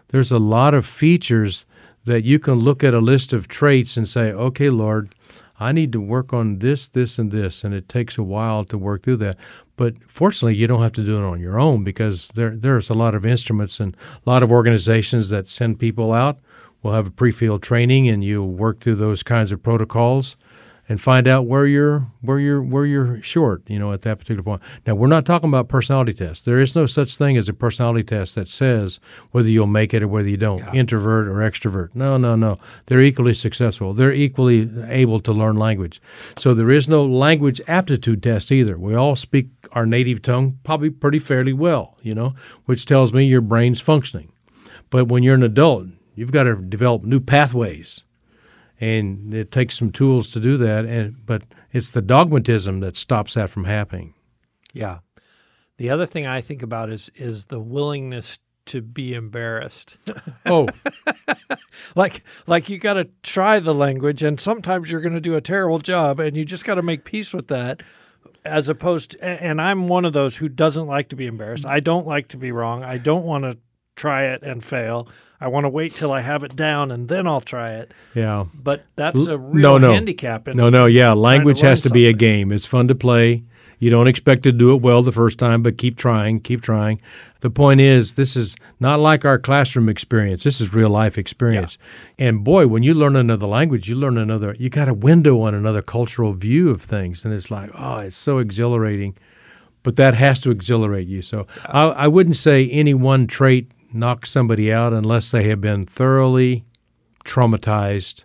there's 0.09 0.31
a 0.31 0.39
lot 0.39 0.73
of 0.73 0.85
features 0.85 1.65
that 2.05 2.23
you 2.23 2.37
can 2.37 2.55
look 2.55 2.83
at 2.83 2.93
a 2.93 2.99
list 2.99 3.33
of 3.33 3.47
traits 3.47 3.97
and 3.97 4.07
say 4.07 4.31
okay 4.31 4.69
lord 4.69 5.15
i 5.59 5.71
need 5.71 5.91
to 5.91 5.99
work 5.99 6.33
on 6.33 6.59
this 6.59 6.87
this 6.87 7.19
and 7.19 7.31
this 7.31 7.63
and 7.63 7.73
it 7.73 7.89
takes 7.89 8.17
a 8.17 8.23
while 8.23 8.63
to 8.65 8.77
work 8.77 9.03
through 9.03 9.17
that. 9.17 9.37
But 9.75 9.95
fortunately 10.07 10.57
you 10.57 10.67
don't 10.67 10.81
have 10.81 10.93
to 10.93 11.05
do 11.05 11.17
it 11.17 11.23
on 11.23 11.39
your 11.39 11.59
own 11.59 11.83
because 11.83 12.29
there 12.35 12.55
there's 12.55 12.89
a 12.89 12.93
lot 12.93 13.15
of 13.15 13.25
instruments 13.25 13.79
and 13.79 13.95
a 14.25 14.29
lot 14.29 14.43
of 14.43 14.51
organizations 14.51 15.29
that 15.29 15.47
send 15.47 15.79
people 15.79 16.13
out. 16.13 16.39
We'll 16.81 16.93
have 16.93 17.07
a 17.07 17.11
pre-field 17.11 17.61
training, 17.61 18.07
and 18.07 18.23
you'll 18.23 18.51
work 18.51 18.79
through 18.79 18.95
those 18.95 19.21
kinds 19.21 19.51
of 19.51 19.61
protocols, 19.61 20.37
and 20.89 20.99
find 20.99 21.27
out 21.27 21.45
where 21.45 21.67
you're 21.67 22.07
where 22.21 22.39
you're 22.39 22.61
where 22.61 22.85
you're 22.85 23.21
short. 23.21 23.61
You 23.67 23.77
know, 23.77 23.93
at 23.93 24.01
that 24.01 24.17
particular 24.17 24.41
point. 24.41 24.61
Now, 24.87 24.95
we're 24.95 25.07
not 25.07 25.25
talking 25.25 25.47
about 25.47 25.69
personality 25.69 26.13
tests. 26.13 26.43
There 26.43 26.59
is 26.59 26.75
no 26.75 26.87
such 26.87 27.15
thing 27.15 27.37
as 27.37 27.47
a 27.47 27.53
personality 27.53 28.03
test 28.03 28.33
that 28.35 28.47
says 28.47 28.99
whether 29.31 29.49
you'll 29.49 29.67
make 29.67 29.93
it 29.93 30.01
or 30.01 30.07
whether 30.07 30.27
you 30.27 30.37
don't, 30.37 30.63
introvert 30.73 31.27
or 31.27 31.35
extrovert. 31.35 31.89
No, 31.93 32.17
no, 32.17 32.35
no. 32.35 32.57
They're 32.87 33.01
equally 33.01 33.35
successful. 33.35 33.93
They're 33.93 34.11
equally 34.11 34.69
able 34.87 35.19
to 35.21 35.31
learn 35.31 35.55
language. 35.55 36.01
So 36.37 36.55
there 36.55 36.71
is 36.71 36.89
no 36.89 37.05
language 37.05 37.61
aptitude 37.67 38.23
test 38.23 38.51
either. 38.51 38.77
We 38.77 38.95
all 38.95 39.15
speak 39.15 39.49
our 39.73 39.85
native 39.85 40.23
tongue 40.23 40.57
probably 40.63 40.89
pretty 40.89 41.19
fairly 41.19 41.53
well. 41.53 41.97
You 42.01 42.15
know, 42.15 42.33
which 42.65 42.85
tells 42.87 43.13
me 43.13 43.25
your 43.25 43.41
brain's 43.41 43.79
functioning. 43.79 44.31
But 44.89 45.07
when 45.07 45.21
you're 45.21 45.35
an 45.35 45.43
adult, 45.43 45.87
you've 46.15 46.31
got 46.31 46.43
to 46.43 46.55
develop 46.55 47.03
new 47.03 47.19
pathways, 47.19 48.03
and 48.79 49.33
it 49.33 49.51
takes 49.51 49.77
some 49.77 49.91
tools 49.91 50.31
to 50.31 50.39
do 50.39 50.57
that. 50.57 50.85
And 50.85 51.25
but 51.25 51.43
it's 51.71 51.91
the 51.91 52.01
dogmatism 52.01 52.79
that 52.81 52.95
stops 52.95 53.33
that 53.33 53.49
from 53.49 53.65
happening. 53.65 54.13
Yeah. 54.73 54.99
The 55.77 55.89
other 55.89 56.05
thing 56.05 56.25
I 56.25 56.41
think 56.41 56.61
about 56.61 56.89
is 56.89 57.09
is 57.15 57.45
the 57.45 57.59
willingness 57.59 58.39
to 58.67 58.81
be 58.81 59.13
embarrassed. 59.13 59.97
Oh, 60.45 60.67
like 61.95 62.23
like 62.47 62.69
you 62.69 62.79
got 62.79 62.93
to 62.93 63.07
try 63.23 63.59
the 63.59 63.73
language 63.73 64.23
and 64.23 64.39
sometimes 64.39 64.89
you're 64.89 65.01
going 65.01 65.13
to 65.13 65.21
do 65.21 65.35
a 65.35 65.41
terrible 65.41 65.79
job 65.79 66.19
and 66.19 66.35
you 66.35 66.45
just 66.45 66.65
got 66.65 66.75
to 66.75 66.81
make 66.81 67.03
peace 67.03 67.33
with 67.33 67.49
that 67.49 67.83
as 68.45 68.69
opposed 68.69 69.11
to, 69.11 69.23
and 69.23 69.61
I'm 69.61 69.87
one 69.87 70.05
of 70.05 70.13
those 70.13 70.37
who 70.37 70.49
doesn't 70.49 70.87
like 70.87 71.09
to 71.09 71.15
be 71.15 71.27
embarrassed. 71.27 71.65
Mm. 71.65 71.69
I 71.69 71.79
don't 71.81 72.07
like 72.07 72.29
to 72.29 72.37
be 72.37 72.51
wrong. 72.51 72.83
I 72.83 72.97
don't 72.97 73.25
want 73.25 73.43
to 73.43 73.57
try 73.99 74.25
it 74.25 74.41
and 74.41 74.63
fail. 74.63 75.07
I 75.41 75.47
want 75.47 75.65
to 75.65 75.69
wait 75.69 75.95
till 75.95 76.11
I 76.11 76.21
have 76.21 76.43
it 76.43 76.55
down 76.55 76.91
and 76.91 77.07
then 77.07 77.27
I'll 77.27 77.41
try 77.41 77.69
it. 77.69 77.93
yeah. 78.15 78.45
But 78.53 78.85
that's 78.95 79.27
a 79.27 79.37
real 79.37 79.61
no, 79.61 79.77
no. 79.77 79.93
handicap. 79.93 80.47
No, 80.47 80.69
no, 80.69 80.85
yeah. 80.85 81.13
Language 81.13 81.61
learn 81.61 81.69
has 81.69 81.81
to 81.81 81.89
be 81.89 82.07
a 82.07 82.13
game. 82.13 82.51
It's 82.51 82.65
fun 82.65 82.87
to 82.87 82.95
play. 82.95 83.43
You 83.81 83.89
don't 83.89 84.07
expect 84.07 84.43
to 84.43 84.51
do 84.51 84.75
it 84.75 84.81
well 84.81 85.01
the 85.01 85.13
first 85.13 85.39
time, 85.39 85.63
but 85.63 85.77
keep 85.77 85.95
trying, 85.95 86.41
keep 86.41 86.61
trying. 86.61 86.99
The 87.39 87.49
point 87.49 87.79
is, 87.79 88.15
this 88.15 88.35
is 88.35 88.57
not 88.81 88.99
like 88.99 89.23
our 89.23 89.39
classroom 89.39 89.87
experience. 89.87 90.43
This 90.43 90.59
is 90.59 90.73
real 90.73 90.89
life 90.89 91.17
experience. 91.17 91.77
And 92.17 92.43
boy, 92.43 92.67
when 92.67 92.83
you 92.83 92.93
learn 92.93 93.15
another 93.15 93.47
language, 93.47 93.87
you 93.87 93.95
learn 93.95 94.17
another, 94.17 94.53
you 94.59 94.69
got 94.69 94.89
a 94.89 94.93
window 94.93 95.41
on 95.43 95.55
another 95.55 95.81
cultural 95.81 96.33
view 96.33 96.69
of 96.69 96.81
things. 96.81 97.23
And 97.23 97.33
it's 97.33 97.49
like, 97.49 97.69
oh, 97.73 97.97
it's 97.97 98.17
so 98.17 98.39
exhilarating. 98.39 99.15
But 99.81 99.95
that 99.95 100.13
has 100.15 100.41
to 100.41 100.51
exhilarate 100.51 101.07
you. 101.07 101.21
So 101.21 101.47
I, 101.65 101.83
I 101.83 102.07
wouldn't 102.09 102.35
say 102.35 102.69
any 102.69 102.93
one 102.93 103.27
trait 103.27 103.71
knocks 103.91 104.29
somebody 104.29 104.71
out 104.71 104.93
unless 104.93 105.31
they 105.31 105.47
have 105.47 105.61
been 105.61 105.85
thoroughly 105.85 106.65
traumatized 107.25 108.23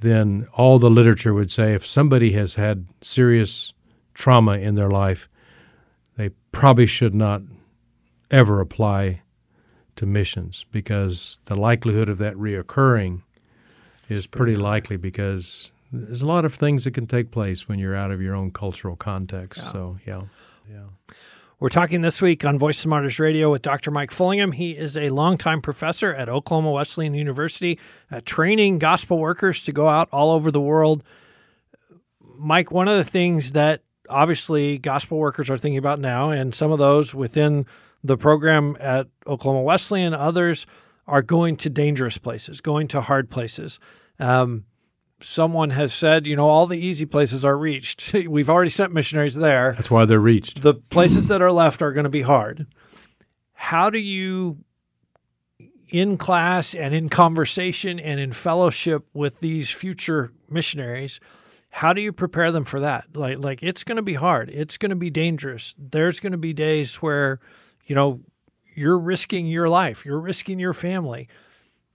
then 0.00 0.46
all 0.52 0.78
the 0.78 0.90
literature 0.90 1.32
would 1.32 1.50
say 1.50 1.74
if 1.74 1.86
somebody 1.86 2.32
has 2.32 2.54
had 2.54 2.86
serious 3.00 3.72
trauma 4.14 4.52
in 4.52 4.74
their 4.74 4.90
life, 4.90 5.28
they 6.16 6.30
probably 6.52 6.86
should 6.86 7.14
not 7.14 7.42
ever 8.30 8.60
apply 8.60 9.22
to 9.96 10.04
missions 10.06 10.66
because 10.70 11.38
the 11.46 11.54
likelihood 11.54 12.08
of 12.08 12.18
that 12.18 12.34
reoccurring 12.34 13.22
is 14.08 14.26
pretty 14.26 14.56
likely 14.56 14.96
because 14.96 15.70
there's 15.90 16.22
a 16.22 16.26
lot 16.26 16.44
of 16.44 16.54
things 16.54 16.84
that 16.84 16.92
can 16.92 17.06
take 17.06 17.30
place 17.30 17.68
when 17.68 17.78
you're 17.78 17.96
out 17.96 18.10
of 18.10 18.20
your 18.20 18.34
own 18.34 18.50
cultural 18.50 18.96
context. 18.96 19.70
So, 19.70 19.98
yeah. 20.06 20.22
Yeah. 20.70 21.14
We're 21.58 21.70
talking 21.70 22.02
this 22.02 22.20
week 22.20 22.44
on 22.44 22.58
Voice 22.58 22.84
of 22.84 22.90
Martyrs 22.90 23.18
Radio 23.18 23.50
with 23.50 23.62
Dr. 23.62 23.90
Mike 23.90 24.10
Fullingim. 24.10 24.52
He 24.52 24.72
is 24.72 24.94
a 24.94 25.08
longtime 25.08 25.62
professor 25.62 26.12
at 26.12 26.28
Oklahoma 26.28 26.70
Wesleyan 26.70 27.14
University, 27.14 27.78
uh, 28.10 28.20
training 28.26 28.78
gospel 28.78 29.18
workers 29.18 29.64
to 29.64 29.72
go 29.72 29.88
out 29.88 30.06
all 30.12 30.32
over 30.32 30.50
the 30.50 30.60
world. 30.60 31.02
Mike, 32.20 32.70
one 32.70 32.88
of 32.88 32.98
the 32.98 33.10
things 33.10 33.52
that 33.52 33.80
obviously 34.10 34.76
gospel 34.76 35.16
workers 35.16 35.48
are 35.48 35.56
thinking 35.56 35.78
about 35.78 35.98
now, 35.98 36.28
and 36.28 36.54
some 36.54 36.72
of 36.72 36.78
those 36.78 37.14
within 37.14 37.64
the 38.04 38.18
program 38.18 38.76
at 38.78 39.06
Oklahoma 39.26 39.62
Wesleyan, 39.62 40.12
others 40.12 40.66
are 41.06 41.22
going 41.22 41.56
to 41.56 41.70
dangerous 41.70 42.18
places, 42.18 42.60
going 42.60 42.86
to 42.88 43.00
hard 43.00 43.30
places. 43.30 43.80
Um, 44.18 44.66
someone 45.20 45.70
has 45.70 45.92
said, 45.94 46.26
you 46.26 46.36
know, 46.36 46.46
all 46.46 46.66
the 46.66 46.78
easy 46.78 47.06
places 47.06 47.44
are 47.44 47.56
reached. 47.56 48.12
We've 48.28 48.50
already 48.50 48.70
sent 48.70 48.92
missionaries 48.92 49.34
there 49.34 49.72
That's 49.72 49.90
why 49.90 50.04
they're 50.04 50.20
reached. 50.20 50.60
the 50.62 50.74
places 50.74 51.28
that 51.28 51.42
are 51.42 51.52
left 51.52 51.82
are 51.82 51.92
going 51.92 52.04
to 52.04 52.10
be 52.10 52.22
hard. 52.22 52.66
How 53.54 53.88
do 53.90 53.98
you, 53.98 54.58
in 55.88 56.16
class 56.18 56.74
and 56.74 56.94
in 56.94 57.08
conversation 57.08 57.98
and 57.98 58.20
in 58.20 58.32
fellowship 58.32 59.06
with 59.14 59.40
these 59.40 59.70
future 59.70 60.32
missionaries, 60.50 61.18
how 61.70 61.92
do 61.92 62.00
you 62.02 62.12
prepare 62.12 62.52
them 62.52 62.64
for 62.64 62.80
that? 62.80 63.04
Like, 63.14 63.38
like 63.38 63.62
it's 63.62 63.84
going 63.84 63.96
to 63.96 64.02
be 64.02 64.14
hard. 64.14 64.50
It's 64.50 64.76
going 64.76 64.90
to 64.90 64.96
be 64.96 65.10
dangerous. 65.10 65.74
There's 65.78 66.20
going 66.20 66.32
to 66.32 66.38
be 66.38 66.52
days 66.52 66.96
where, 66.96 67.40
you 67.84 67.94
know, 67.94 68.20
you're 68.74 68.98
risking 68.98 69.46
your 69.46 69.68
life. 69.68 70.04
You're 70.04 70.20
risking 70.20 70.58
your 70.58 70.74
family. 70.74 71.28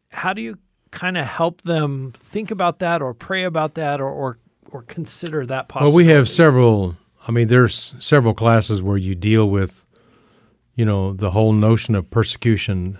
How 0.09 0.33
do 0.33 0.41
you 0.41 0.57
kind 0.91 1.17
of 1.17 1.25
help 1.25 1.61
them 1.61 2.13
think 2.15 2.51
about 2.51 2.79
that, 2.79 3.01
or 3.01 3.13
pray 3.13 3.43
about 3.43 3.75
that, 3.75 3.99
or 3.99 4.09
or, 4.09 4.37
or 4.69 4.83
consider 4.83 5.45
that 5.45 5.67
possibility? 5.67 5.95
Well, 5.95 6.05
we 6.05 6.11
have 6.13 6.29
several 6.29 6.95
I 7.27 7.31
mean, 7.31 7.47
there's 7.47 7.93
several 7.99 8.33
classes 8.33 8.81
where 8.81 8.97
you 8.97 9.15
deal 9.15 9.49
with, 9.49 9.85
you 10.75 10.85
know, 10.85 11.13
the 11.13 11.31
whole 11.31 11.53
notion 11.53 11.95
of 11.95 12.09
persecution. 12.09 12.97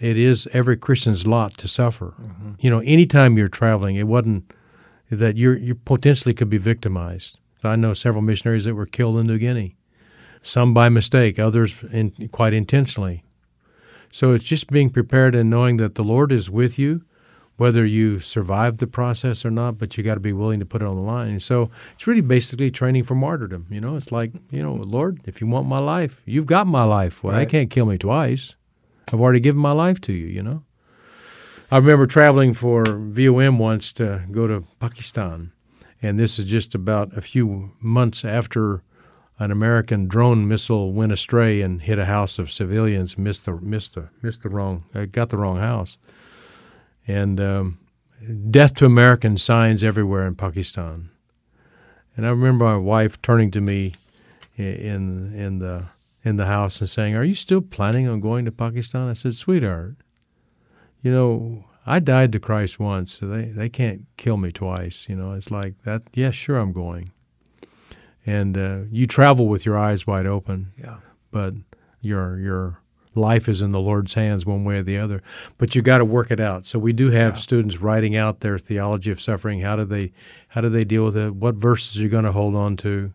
It 0.00 0.16
is 0.16 0.48
every 0.52 0.76
Christian's 0.76 1.26
lot 1.26 1.56
to 1.58 1.68
suffer. 1.68 2.14
Mm-hmm. 2.20 2.52
You 2.60 2.70
know, 2.70 2.80
anytime 2.80 3.36
you're 3.36 3.48
traveling, 3.48 3.96
it 3.96 4.06
wasn't 4.06 4.52
that 5.10 5.36
you're 5.36 5.56
you 5.56 5.74
potentially 5.74 6.34
could 6.34 6.50
be 6.50 6.58
victimized. 6.58 7.38
I 7.62 7.76
know 7.76 7.94
several 7.94 8.22
missionaries 8.22 8.64
that 8.64 8.74
were 8.74 8.86
killed 8.86 9.18
in 9.18 9.26
New 9.26 9.38
Guinea, 9.38 9.76
some 10.42 10.72
by 10.72 10.88
mistake, 10.88 11.38
others 11.38 11.74
in, 11.90 12.28
quite 12.30 12.54
intentionally. 12.54 13.24
So 14.12 14.32
it's 14.32 14.44
just 14.44 14.68
being 14.68 14.90
prepared 14.90 15.34
and 15.34 15.50
knowing 15.50 15.76
that 15.78 15.94
the 15.94 16.04
Lord 16.04 16.32
is 16.32 16.48
with 16.48 16.78
you 16.78 17.02
whether 17.56 17.86
you 17.86 18.20
survive 18.20 18.78
the 18.78 18.86
process 18.86 19.44
or 19.44 19.50
not, 19.50 19.78
but 19.78 19.96
you 19.96 20.04
got 20.04 20.14
to 20.14 20.20
be 20.20 20.32
willing 20.32 20.60
to 20.60 20.66
put 20.66 20.82
it 20.82 20.88
on 20.88 20.96
the 20.96 21.02
line. 21.02 21.40
So 21.40 21.70
it's 21.94 22.06
really 22.06 22.20
basically 22.20 22.70
training 22.70 23.04
for 23.04 23.14
martyrdom. 23.14 23.66
You 23.70 23.80
know, 23.80 23.96
it's 23.96 24.12
like, 24.12 24.32
you 24.50 24.62
know, 24.62 24.74
Lord, 24.74 25.20
if 25.24 25.40
you 25.40 25.46
want 25.46 25.66
my 25.66 25.78
life, 25.78 26.22
you've 26.26 26.46
got 26.46 26.66
my 26.66 26.84
life. 26.84 27.22
Well, 27.22 27.34
right. 27.34 27.42
I 27.42 27.44
can't 27.46 27.70
kill 27.70 27.86
me 27.86 27.98
twice. 27.98 28.56
I've 29.12 29.20
already 29.20 29.40
given 29.40 29.60
my 29.60 29.72
life 29.72 30.00
to 30.02 30.12
you, 30.12 30.26
you 30.26 30.42
know. 30.42 30.64
I 31.70 31.78
remember 31.78 32.06
traveling 32.06 32.54
for 32.54 32.84
VOM 32.84 33.58
once 33.58 33.92
to 33.94 34.24
go 34.30 34.46
to 34.46 34.64
Pakistan, 34.78 35.52
and 36.00 36.18
this 36.18 36.38
is 36.38 36.44
just 36.44 36.74
about 36.74 37.16
a 37.16 37.20
few 37.20 37.72
months 37.80 38.24
after 38.24 38.82
an 39.38 39.50
American 39.50 40.08
drone 40.08 40.48
missile 40.48 40.92
went 40.92 41.12
astray 41.12 41.60
and 41.60 41.82
hit 41.82 41.98
a 41.98 42.06
house 42.06 42.38
of 42.38 42.50
civilians, 42.50 43.18
missed 43.18 43.44
the 43.44 43.52
missed 43.52 43.94
the 43.94 44.08
missed 44.22 44.42
the 44.42 44.48
wrong, 44.48 44.84
uh, 44.94 45.04
got 45.04 45.28
the 45.28 45.36
wrong 45.36 45.58
house 45.58 45.98
and 47.06 47.40
um, 47.40 47.78
death 48.50 48.74
to 48.74 48.86
American 48.86 49.38
signs 49.38 49.84
everywhere 49.84 50.26
in 50.26 50.34
Pakistan. 50.34 51.10
And 52.16 52.26
I 52.26 52.30
remember 52.30 52.64
my 52.64 52.76
wife 52.76 53.20
turning 53.22 53.50
to 53.52 53.60
me 53.60 53.94
in 54.56 55.34
in 55.34 55.58
the 55.58 55.84
in 56.24 56.36
the 56.36 56.46
house 56.46 56.80
and 56.80 56.88
saying, 56.88 57.14
"Are 57.14 57.24
you 57.24 57.34
still 57.34 57.60
planning 57.60 58.08
on 58.08 58.20
going 58.20 58.44
to 58.46 58.52
Pakistan?" 58.52 59.08
I 59.08 59.12
said, 59.12 59.34
"Sweetheart, 59.34 59.96
you 61.02 61.12
know, 61.12 61.64
I 61.86 62.00
died 62.00 62.32
to 62.32 62.40
Christ 62.40 62.80
once, 62.80 63.18
so 63.18 63.26
they, 63.26 63.44
they 63.44 63.68
can't 63.68 64.06
kill 64.16 64.38
me 64.38 64.50
twice. 64.50 65.06
You 65.08 65.16
know, 65.16 65.32
it's 65.32 65.50
like 65.50 65.82
that. 65.82 66.02
Yes, 66.14 66.24
yeah, 66.24 66.30
sure, 66.30 66.58
I'm 66.58 66.72
going. 66.72 67.12
And 68.26 68.58
uh, 68.58 68.78
you 68.90 69.06
travel 69.06 69.48
with 69.48 69.64
your 69.64 69.78
eyes 69.78 70.06
wide 70.06 70.26
open. 70.26 70.72
Yeah. 70.76 70.96
But 71.30 71.54
your 72.02 72.38
your 72.38 72.80
life 73.14 73.48
is 73.48 73.62
in 73.62 73.70
the 73.70 73.80
Lord's 73.80 74.14
hands 74.14 74.44
one 74.44 74.64
way 74.64 74.76
or 74.78 74.82
the 74.82 74.98
other. 74.98 75.22
But 75.56 75.74
you 75.74 75.82
got 75.82 75.98
to 75.98 76.04
work 76.04 76.30
it 76.30 76.40
out. 76.40 76.66
So 76.66 76.78
we 76.78 76.92
do 76.92 77.10
have 77.10 77.34
yeah. 77.34 77.40
students 77.40 77.78
writing 77.78 78.16
out 78.16 78.40
their 78.40 78.58
theology 78.58 79.10
of 79.10 79.20
suffering. 79.20 79.60
How 79.60 79.76
do 79.76 79.84
they 79.84 80.12
how 80.48 80.60
do 80.60 80.68
they 80.68 80.84
deal 80.84 81.04
with 81.04 81.16
it? 81.16 81.34
What 81.34 81.54
verses 81.54 81.98
are 81.98 82.02
you 82.02 82.08
going 82.08 82.24
to 82.24 82.32
hold 82.32 82.54
on 82.54 82.76
to? 82.78 83.12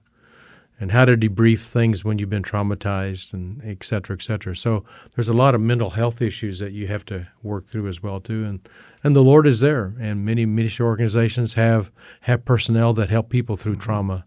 And 0.80 0.92
how 0.92 1.06
to 1.06 1.16
debrief 1.16 1.60
things 1.60 2.04
when 2.04 2.18
you've 2.18 2.32
been 2.32 2.42
traumatized 2.42 3.34
and 3.34 3.62
et 3.64 3.84
cetera, 3.84 4.16
et 4.16 4.24
cetera. 4.24 4.56
So 4.56 4.84
there's 5.14 5.30
a 5.30 5.34
lot 5.34 5.54
of 5.54 5.62
mental 5.62 5.92
health 5.92 6.24
issues 6.24 6.58
that 6.58 6.72
you 6.72 6.88
have 6.88 7.06
to 7.06 7.28
work 7.44 7.68
through 7.68 7.88
as 7.88 8.02
well 8.02 8.20
too. 8.20 8.44
And 8.44 8.68
and 9.04 9.16
the 9.16 9.22
Lord 9.22 9.46
is 9.46 9.60
there. 9.60 9.94
And 10.00 10.26
many 10.26 10.48
ministry 10.48 10.84
organizations 10.84 11.54
have 11.54 11.92
have 12.22 12.46
personnel 12.46 12.94
that 12.94 13.10
help 13.10 13.30
people 13.30 13.58
through 13.58 13.74
mm-hmm. 13.74 13.82
trauma 13.82 14.26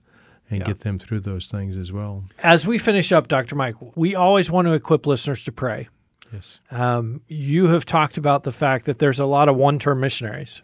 and 0.50 0.61
yeah. 0.61 0.66
get 0.66 0.80
them 0.80 0.98
through 0.98 1.20
those 1.20 1.46
things 1.46 1.76
as 1.76 1.92
well. 1.92 2.24
As 2.38 2.66
we 2.66 2.78
finish 2.78 3.12
up, 3.12 3.28
Dr. 3.28 3.54
Mike, 3.54 3.76
we 3.96 4.14
always 4.14 4.50
want 4.50 4.66
to 4.66 4.72
equip 4.72 5.07
listeners 5.07 5.44
to 5.44 5.52
pray. 5.52 5.88
Yes. 6.33 6.59
Um, 6.70 7.22
you 7.28 7.68
have 7.68 7.85
talked 7.85 8.16
about 8.16 8.42
the 8.42 8.52
fact 8.52 8.87
that 8.87 8.98
there's 8.98 9.20
a 9.20 9.24
lot 9.24 9.48
of 9.48 9.57
one 9.57 9.78
term 9.78 10.00
missionaries. 10.00 10.62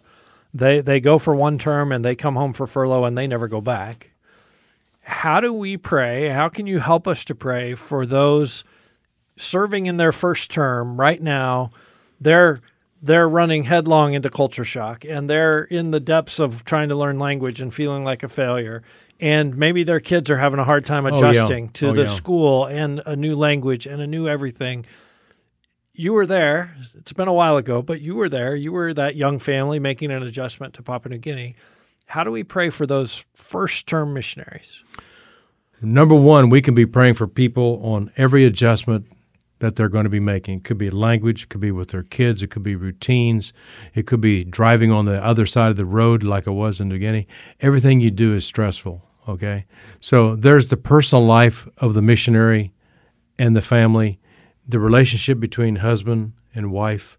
They, 0.52 0.80
they 0.80 1.00
go 1.00 1.18
for 1.18 1.34
one 1.34 1.58
term 1.58 1.92
and 1.92 2.04
they 2.04 2.16
come 2.16 2.34
home 2.34 2.52
for 2.52 2.66
furlough 2.66 3.04
and 3.04 3.16
they 3.16 3.26
never 3.26 3.46
go 3.46 3.60
back. 3.60 4.10
How 5.02 5.40
do 5.40 5.52
we 5.52 5.76
pray? 5.76 6.28
How 6.28 6.48
can 6.48 6.66
you 6.66 6.80
help 6.80 7.06
us 7.06 7.24
to 7.26 7.34
pray 7.34 7.74
for 7.74 8.04
those 8.04 8.64
serving 9.36 9.86
in 9.86 9.96
their 9.96 10.12
first 10.12 10.50
term 10.50 11.00
right 11.00 11.22
now? 11.22 11.70
They're 12.20 12.60
they're 13.02 13.28
running 13.28 13.64
headlong 13.64 14.12
into 14.14 14.28
culture 14.28 14.64
shock 14.64 15.04
and 15.04 15.28
they're 15.28 15.62
in 15.64 15.90
the 15.90 16.00
depths 16.00 16.38
of 16.38 16.64
trying 16.64 16.88
to 16.88 16.94
learn 16.94 17.18
language 17.18 17.60
and 17.60 17.72
feeling 17.72 18.04
like 18.04 18.22
a 18.22 18.28
failure 18.28 18.82
and 19.20 19.56
maybe 19.56 19.82
their 19.82 20.00
kids 20.00 20.30
are 20.30 20.38
having 20.38 20.58
a 20.58 20.64
hard 20.64 20.84
time 20.84 21.06
adjusting 21.06 21.64
oh, 21.64 21.66
yeah. 21.66 21.70
to 21.74 21.88
oh, 21.88 21.92
the 21.94 22.02
yeah. 22.02 22.08
school 22.08 22.66
and 22.66 23.02
a 23.04 23.14
new 23.14 23.36
language 23.36 23.86
and 23.86 24.00
a 24.00 24.06
new 24.06 24.26
everything. 24.26 24.86
You 25.92 26.14
were 26.14 26.26
there. 26.26 26.74
It's 26.94 27.12
been 27.12 27.28
a 27.28 27.32
while 27.32 27.58
ago, 27.58 27.82
but 27.82 28.00
you 28.00 28.14
were 28.14 28.30
there. 28.30 28.56
You 28.56 28.72
were 28.72 28.94
that 28.94 29.16
young 29.16 29.38
family 29.38 29.78
making 29.78 30.10
an 30.10 30.22
adjustment 30.22 30.72
to 30.74 30.82
Papua 30.82 31.10
New 31.10 31.18
Guinea. 31.18 31.54
How 32.06 32.24
do 32.24 32.30
we 32.30 32.42
pray 32.42 32.70
for 32.70 32.86
those 32.86 33.26
first 33.34 33.86
term 33.86 34.14
missionaries? 34.14 34.82
Number 35.82 36.14
one, 36.14 36.48
we 36.48 36.62
can 36.62 36.74
be 36.74 36.86
praying 36.86 37.14
for 37.14 37.26
people 37.26 37.80
on 37.84 38.10
every 38.16 38.44
adjustment 38.44 39.06
that 39.60 39.76
they're 39.76 39.88
going 39.88 40.04
to 40.04 40.10
be 40.10 40.20
making. 40.20 40.58
It 40.58 40.64
could 40.64 40.78
be 40.78 40.90
language, 40.90 41.44
it 41.44 41.48
could 41.48 41.60
be 41.60 41.70
with 41.70 41.90
their 41.90 42.02
kids, 42.02 42.42
it 42.42 42.48
could 42.48 42.62
be 42.62 42.74
routines, 42.74 43.52
it 43.94 44.06
could 44.06 44.20
be 44.20 44.42
driving 44.42 44.90
on 44.90 45.04
the 45.04 45.24
other 45.24 45.46
side 45.46 45.70
of 45.70 45.76
the 45.76 45.86
road 45.86 46.22
like 46.22 46.46
it 46.46 46.52
was 46.52 46.80
in 46.80 46.88
New 46.88 46.98
Guinea. 46.98 47.26
Everything 47.60 48.00
you 48.00 48.10
do 48.10 48.34
is 48.34 48.44
stressful. 48.44 49.06
Okay, 49.28 49.66
so 50.00 50.34
there's 50.34 50.68
the 50.68 50.76
personal 50.76 51.24
life 51.24 51.68
of 51.78 51.94
the 51.94 52.02
missionary 52.02 52.72
and 53.38 53.54
the 53.54 53.62
family, 53.62 54.18
the 54.66 54.80
relationship 54.80 55.38
between 55.38 55.76
husband 55.76 56.32
and 56.54 56.72
wife. 56.72 57.18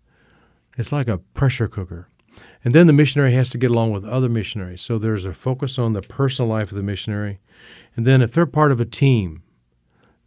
It's 0.78 0.92
like 0.92 1.08
a 1.08 1.20
pressure 1.20 1.68
cooker. 1.68 2.10
And 2.64 2.76
then 2.76 2.88
the 2.88 2.94
missionary 2.94 3.34
has 3.34 3.50
to 3.52 3.58
get 3.58 3.72
along 3.72 3.92
with 3.92 4.06
other 4.06 4.30
missionaries. 4.30 4.82
So 4.82 4.98
there's 4.98 5.26
a 5.26 5.34
focus 5.34 5.80
on 5.80 5.94
the 5.94 6.02
personal 6.02 6.50
life 6.50 6.72
of 6.72 6.78
the 6.78 6.84
missionary. 6.84 7.40
And 7.96 8.06
then 8.06 8.22
if 8.22 8.32
they're 8.34 8.46
part 8.46 8.72
of 8.72 8.82
a 8.82 8.86
team, 8.86 9.44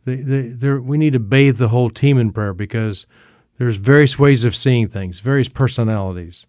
we 0.06 0.98
need 0.98 1.12
to 1.12 1.20
bathe 1.20 1.56
the 1.56 1.68
whole 1.68 1.90
team 1.90 2.18
in 2.18 2.32
prayer 2.32 2.52
because 2.54 3.06
there's 3.58 3.76
various 3.76 4.18
ways 4.18 4.44
of 4.44 4.54
seeing 4.54 4.88
things, 4.88 5.20
various 5.20 5.48
personalities. 5.48 6.46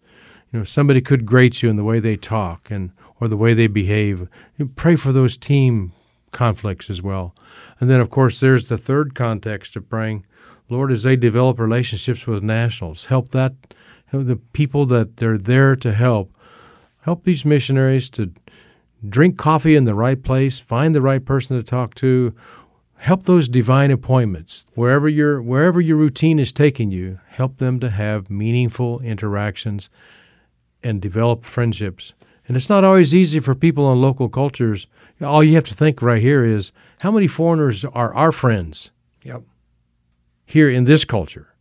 You 0.52 0.60
know, 0.60 0.65
somebody 0.65 1.02
could 1.02 1.26
grate 1.26 1.62
you 1.62 1.70
in 1.70 1.76
the 1.76 1.84
way 1.84 2.00
they 2.00 2.15
talk 2.15 2.70
and 2.72 2.91
or 3.20 3.28
the 3.28 3.38
way 3.38 3.54
they 3.54 3.68
behave. 3.68 4.28
You 4.58 4.68
pray 4.68 4.96
for 4.96 5.12
those 5.12 5.38
team 5.38 5.94
conflicts 6.32 6.89
as 6.89 7.02
well. 7.02 7.34
And 7.80 7.89
then, 7.89 8.00
of 8.00 8.10
course, 8.10 8.39
there's 8.39 8.68
the 8.68 8.78
third 8.78 9.15
context 9.15 9.76
of 9.76 9.89
praying. 9.89 10.26
Lord, 10.70 10.91
as 10.91 11.04
they 11.04 11.15
develop 11.15 11.60
relationships 11.60 12.28
with 12.28 12.44
nationals, 12.44 13.06
help 13.06 13.30
that 13.30 13.54
help 14.08 14.26
the 14.26 14.36
people 14.36 14.86
that 14.86 15.18
they're 15.18 15.38
there 15.38 15.76
to 15.78 15.94
help. 15.94 16.36
Help 17.02 17.24
these 17.24 17.46
missionaries 17.46 18.10
to 18.12 18.34
drink 19.08 19.38
coffee 19.38 19.76
in 19.76 19.86
the 19.86 19.96
right 19.96 20.22
place, 20.24 20.60
find 20.60 20.96
the 20.96 21.02
right 21.02 21.24
person 21.24 21.56
to 21.56 21.63
talk 21.63 21.94
to, 21.96 22.34
help 23.06 23.24
those 23.24 23.48
divine 23.48 23.91
appointments 23.91 24.65
wherever 24.76 25.08
your 25.08 25.41
wherever 25.41 25.80
your 25.80 25.98
routine 25.98 26.39
is 26.39 26.52
taking 26.52 26.91
you. 26.91 27.20
Help 27.30 27.58
them 27.58 27.80
to 27.80 27.89
have 27.89 28.30
meaningful 28.30 29.00
interactions 29.02 29.89
and 30.84 31.02
develop 31.02 31.46
friendships 31.46 32.13
and 32.48 32.56
it's 32.56 32.70
not 32.70 32.84
always 32.84 33.15
easy 33.15 33.39
for 33.39 33.56
people 33.56 33.91
in 33.91 34.02
local 34.02 34.30
cultures. 34.30 34.88
All 35.22 35.44
you 35.44 35.56
have 35.56 35.63
to 35.65 35.74
think 35.74 36.02
right 36.02 36.22
here 36.22 36.46
is 36.46 36.72
how 37.00 37.12
many 37.12 37.28
foreigners 37.28 37.84
are 37.86 38.13
our 38.13 38.32
friends? 38.32 38.91
Yep. 39.24 39.44
Here 40.46 40.70
in 40.70 40.86
this 40.86 41.06
culture. 41.06 41.54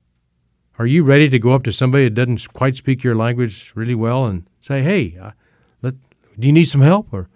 Are 0.78 0.86
you 0.86 1.04
ready 1.04 1.28
to 1.28 1.38
go 1.38 1.52
up 1.52 1.62
to 1.64 1.72
somebody 1.72 2.04
that 2.04 2.14
doesn't 2.14 2.52
quite 2.52 2.76
speak 2.76 3.02
your 3.02 3.14
language 3.14 3.72
really 3.74 3.94
well 3.94 4.26
and 4.26 4.46
say, 4.60 4.82
"Hey, 4.82 5.16
uh, 5.16 5.30
let, 5.82 5.94
do 6.38 6.48
you 6.48 6.52
need 6.52 6.64
some 6.64 6.80
help?" 6.80 7.08
Or, 7.12 7.28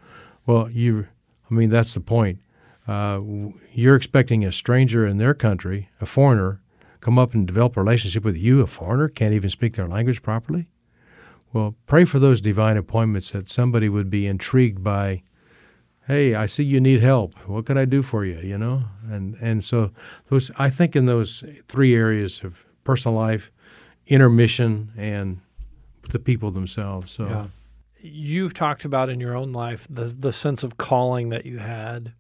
well, 0.45 0.69
you, 0.69 1.07
I 1.49 1.55
mean, 1.55 1.71
that's 1.71 1.95
the 1.95 2.01
point. 2.01 2.41
Uh, 2.89 3.21
you're 3.73 3.95
expecting 3.95 4.45
a 4.45 4.51
stranger 4.51 5.07
in 5.07 5.19
their 5.19 5.35
country, 5.35 5.91
a 6.01 6.07
foreigner, 6.07 6.63
come 7.01 7.19
up 7.19 7.35
and 7.35 7.47
develop 7.47 7.77
a 7.77 7.83
relationship 7.83 8.25
with 8.25 8.37
you, 8.37 8.61
a 8.61 8.67
foreigner 8.67 9.09
can't 9.09 9.35
even 9.35 9.51
speak 9.51 9.75
their 9.75 9.87
language 9.87 10.23
properly. 10.23 10.69
Well, 11.53 11.77
pray 11.87 12.05
for 12.07 12.19
those 12.19 12.41
divine 12.41 12.77
appointments 12.77 13.31
that 13.33 13.49
somebody 13.49 13.89
would 13.89 14.11
be 14.11 14.27
intrigued 14.27 14.83
by. 14.83 15.23
Hey, 16.07 16.35
I 16.35 16.47
see 16.47 16.65
you 16.65 16.81
need 16.81 17.03
help. 17.03 17.35
What 17.47 17.67
can 17.67 17.77
I 17.77 17.85
do 17.85 18.03
for 18.03 18.25
you? 18.25 18.41
You 18.41 18.57
know, 18.57 18.85
and 19.11 19.37
and 19.41 19.63
so 19.63 19.91
those 20.29 20.51
I 20.59 20.71
think 20.71 20.97
in 20.97 21.05
those 21.05 21.45
three 21.67 21.95
areas 21.95 22.41
of 22.43 22.65
personal 22.85 23.17
life, 23.17 23.51
intermission, 24.07 24.93
and 24.97 25.41
the 26.11 26.19
people 26.19 26.51
themselves. 26.51 27.11
So, 27.11 27.27
yeah. 27.27 27.47
you've 28.01 28.55
talked 28.55 28.87
about 28.87 29.11
in 29.11 29.21
your 29.21 29.37
own 29.37 29.53
life 29.53 29.87
the 29.91 30.05
the 30.05 30.33
sense 30.33 30.63
of 30.63 30.79
calling 30.79 31.29
that 31.29 31.45
you 31.45 31.59
had 31.59 32.15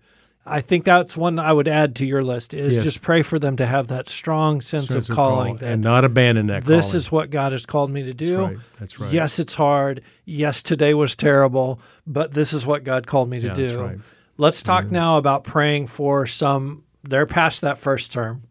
I 0.48 0.60
think 0.60 0.84
that's 0.84 1.16
one 1.16 1.38
I 1.38 1.52
would 1.52 1.68
add 1.68 1.96
to 1.96 2.06
your 2.06 2.22
list 2.22 2.54
is 2.54 2.74
yes. 2.74 2.84
just 2.84 3.02
pray 3.02 3.22
for 3.22 3.38
them 3.38 3.56
to 3.56 3.66
have 3.66 3.88
that 3.88 4.08
strong 4.08 4.60
sense, 4.60 4.88
sense 4.88 5.08
of, 5.08 5.14
calling 5.14 5.58
call, 5.58 5.68
and 5.68 5.82
not 5.82 6.04
abandon 6.04 6.46
that. 6.48 6.64
This 6.64 6.86
calling. 6.86 6.96
is 6.96 7.12
what 7.12 7.30
God 7.30 7.52
has 7.52 7.66
called 7.66 7.90
me 7.90 8.04
to 8.04 8.14
do. 8.14 8.36
That's 8.36 8.48
right. 8.50 8.58
That's 8.80 9.00
right. 9.00 9.12
Yes, 9.12 9.38
it's 9.38 9.54
hard. 9.54 10.02
Yes, 10.24 10.62
today 10.62 10.94
was 10.94 11.14
terrible, 11.14 11.80
but 12.06 12.32
this 12.32 12.52
is 12.52 12.66
what 12.66 12.84
God 12.84 13.06
called 13.06 13.28
me 13.28 13.40
to 13.40 13.48
yeah, 13.48 13.54
do. 13.54 13.80
Right. 13.80 13.98
Let's 14.36 14.62
talk 14.62 14.84
yeah. 14.84 14.90
now 14.90 15.18
about 15.18 15.44
praying 15.44 15.88
for 15.88 16.26
some. 16.26 16.84
They're 17.02 17.26
past 17.26 17.60
that 17.60 17.78
first 17.78 18.12
term. 18.12 18.42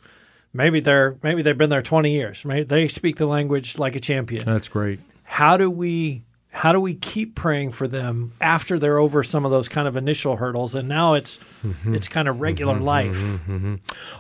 Maybe 0.54 0.80
they're 0.80 1.18
maybe 1.24 1.42
they've 1.42 1.58
been 1.58 1.70
there 1.70 1.82
20 1.82 2.12
years. 2.12 2.44
Maybe 2.46 2.64
they 2.64 2.88
speak 2.88 3.18
the 3.18 3.26
language 3.26 3.78
like 3.78 3.96
a 3.96 4.00
champion. 4.00 4.46
That's 4.46 4.70
great. 4.70 5.00
How 5.24 5.58
do 5.58 5.70
we 5.70 6.24
how 6.58 6.72
do 6.72 6.80
we 6.80 6.96
keep 6.96 7.36
praying 7.36 7.72
for 7.72 7.88
them 7.88 8.34
after 8.42 8.80
they're 8.80 8.98
over 8.98 9.24
some 9.24 9.46
of 9.46 9.52
those 9.52 9.70
kind 9.70 9.88
of 9.88 9.96
initial 9.96 10.38
hurdles? 10.38 10.74
And 10.74 10.90
now 10.90 11.14
it's 11.14 11.38
mm-hmm. 11.64 11.94
it's 11.94 12.08
kind 12.08 12.28
of 12.28 12.40
regular 12.40 12.74
mm-hmm, 12.74 12.84
life. 12.84 13.16
Mm-hmm, 13.16 13.56
mm-hmm. 13.56 13.76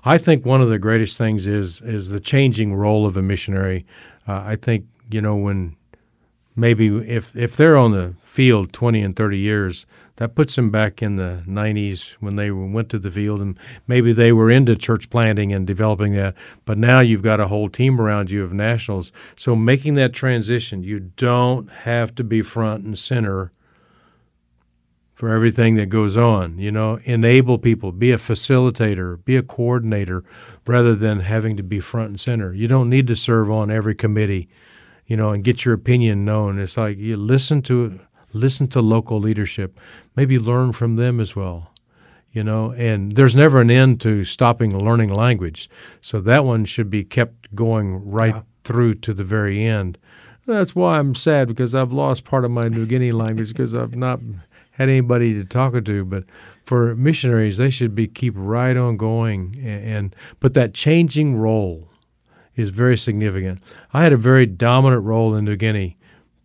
i 0.06 0.20
think 0.20 0.46
one 0.46 0.62
of 0.62 0.70
the 0.70 0.78
greatest 0.78 1.18
things 1.18 1.48
is 1.48 1.82
is 1.82 2.10
the 2.10 2.20
changing 2.20 2.76
role 2.76 3.08
of 3.08 3.18
a 3.18 3.24
missionary. 3.24 3.86
Uh, 4.28 4.44
i 4.46 4.56
think 4.56 4.86
you 5.10 5.20
know 5.20 5.36
when 5.36 5.76
maybe 6.56 6.96
if 7.10 7.36
if 7.36 7.56
they're 7.56 7.76
on 7.76 7.92
the 7.92 8.14
field 8.24 8.72
20 8.72 9.02
and 9.02 9.16
30 9.16 9.40
years 9.40 9.88
that 10.18 10.36
puts 10.36 10.56
them 10.56 10.70
back 10.70 11.02
in 11.02 11.16
the 11.16 11.44
90s 11.48 12.12
when 12.20 12.36
they 12.36 12.52
went 12.52 12.90
to 12.90 13.00
the 13.00 13.10
field 13.10 13.40
and 13.40 13.58
maybe 13.88 14.12
they 14.12 14.32
were 14.32 14.52
into 14.52 14.76
church 14.76 15.10
planting 15.10 15.54
and 15.54 15.66
developing 15.66 16.14
that 16.14 16.36
but 16.66 16.78
now 16.78 17.00
you've 17.00 17.22
got 17.24 17.40
a 17.40 17.48
whole 17.48 17.70
team 17.70 18.02
around 18.02 18.30
you 18.30 18.44
of 18.44 18.52
nationals. 18.52 19.12
So 19.36 19.56
making 19.56 19.94
that 19.96 20.14
transition 20.14 20.84
you 20.84 21.00
don't 21.00 21.72
have 21.72 22.14
to 22.16 22.24
be 22.24 22.42
front 22.42 22.84
and 22.84 22.98
center 22.98 23.52
for 25.14 25.30
everything 25.30 25.76
that 25.76 25.88
goes 25.88 26.18
on 26.18 26.58
you 26.58 26.72
know? 26.72 27.00
Enable 27.04 27.58
people 27.58 27.92
be 27.92 28.12
a 28.12 28.18
facilitator 28.18 29.24
be 29.24 29.38
a 29.38 29.44
coordinator 29.44 30.24
rather 30.66 30.96
than 30.96 31.22
having 31.22 31.56
to 31.58 31.64
be 31.64 31.80
front 31.80 32.10
and 32.10 32.20
center. 32.20 32.54
You 32.54 32.68
don't 32.68 32.90
need 32.90 33.08
to 33.08 33.16
serve 33.16 33.50
on 33.50 33.72
every 33.72 33.96
committee 33.96 34.50
you 35.06 35.16
know 35.16 35.32
and 35.32 35.44
get 35.44 35.64
your 35.64 35.74
opinion 35.74 36.26
known. 36.26 36.60
It's 36.60 36.76
like 36.76 36.98
you 36.98 37.18
listen 37.18 37.62
to 37.64 38.00
listen 38.34 38.68
to 38.70 38.82
local 38.82 39.20
leadership, 39.20 39.80
maybe 40.16 40.40
learn 40.40 40.72
from 40.72 40.96
them 40.96 41.20
as 41.20 41.36
well. 41.36 41.72
You 42.32 42.44
know, 42.44 42.72
and 42.74 43.14
there's 43.14 43.36
never 43.36 43.62
an 43.62 43.72
end 43.72 44.00
to 44.02 44.24
stopping 44.24 44.78
learning 44.78 45.12
language. 45.12 45.70
So 46.02 46.22
that 46.22 46.46
one 46.46 46.66
should 46.66 46.90
be 46.90 47.04
kept 47.04 47.56
going 47.56 48.08
right 48.08 48.36
yeah. 48.36 48.42
through 48.64 48.96
to 48.96 49.14
the 49.14 49.24
very 49.24 49.66
end. 49.66 49.98
That's 50.46 50.76
why 50.76 50.98
I'm 50.98 51.16
sad 51.16 51.48
because 51.48 51.74
I've 51.74 51.92
lost 51.92 52.26
part 52.26 52.46
of 52.46 52.52
my 52.52 52.68
New 52.68 52.86
Guinea 52.86 53.12
language 53.12 53.50
because 53.50 53.74
I've 53.74 53.96
not 53.96 54.20
had 54.72 54.88
anybody 54.88 55.34
to 55.34 55.44
talk 55.44 55.84
to. 55.84 56.06
But 56.06 56.26
for 56.64 56.96
missionaries, 56.96 57.58
they 57.58 57.70
should 57.70 57.96
be 57.96 58.08
keep 58.08 58.34
right 58.38 58.78
on 58.78 58.98
going. 58.98 59.56
And, 59.58 59.84
and 59.84 60.16
but 60.40 60.54
that 60.54 60.74
changing 60.74 61.38
role 61.38 61.90
is 62.56 62.70
very 62.70 62.98
significant. 62.98 63.62
I 63.94 64.04
had 64.04 64.14
a 64.14 64.18
very 64.18 64.46
dominant 64.46 65.04
role 65.04 65.36
in 65.36 65.46
New 65.46 65.56
Guinea 65.56 65.97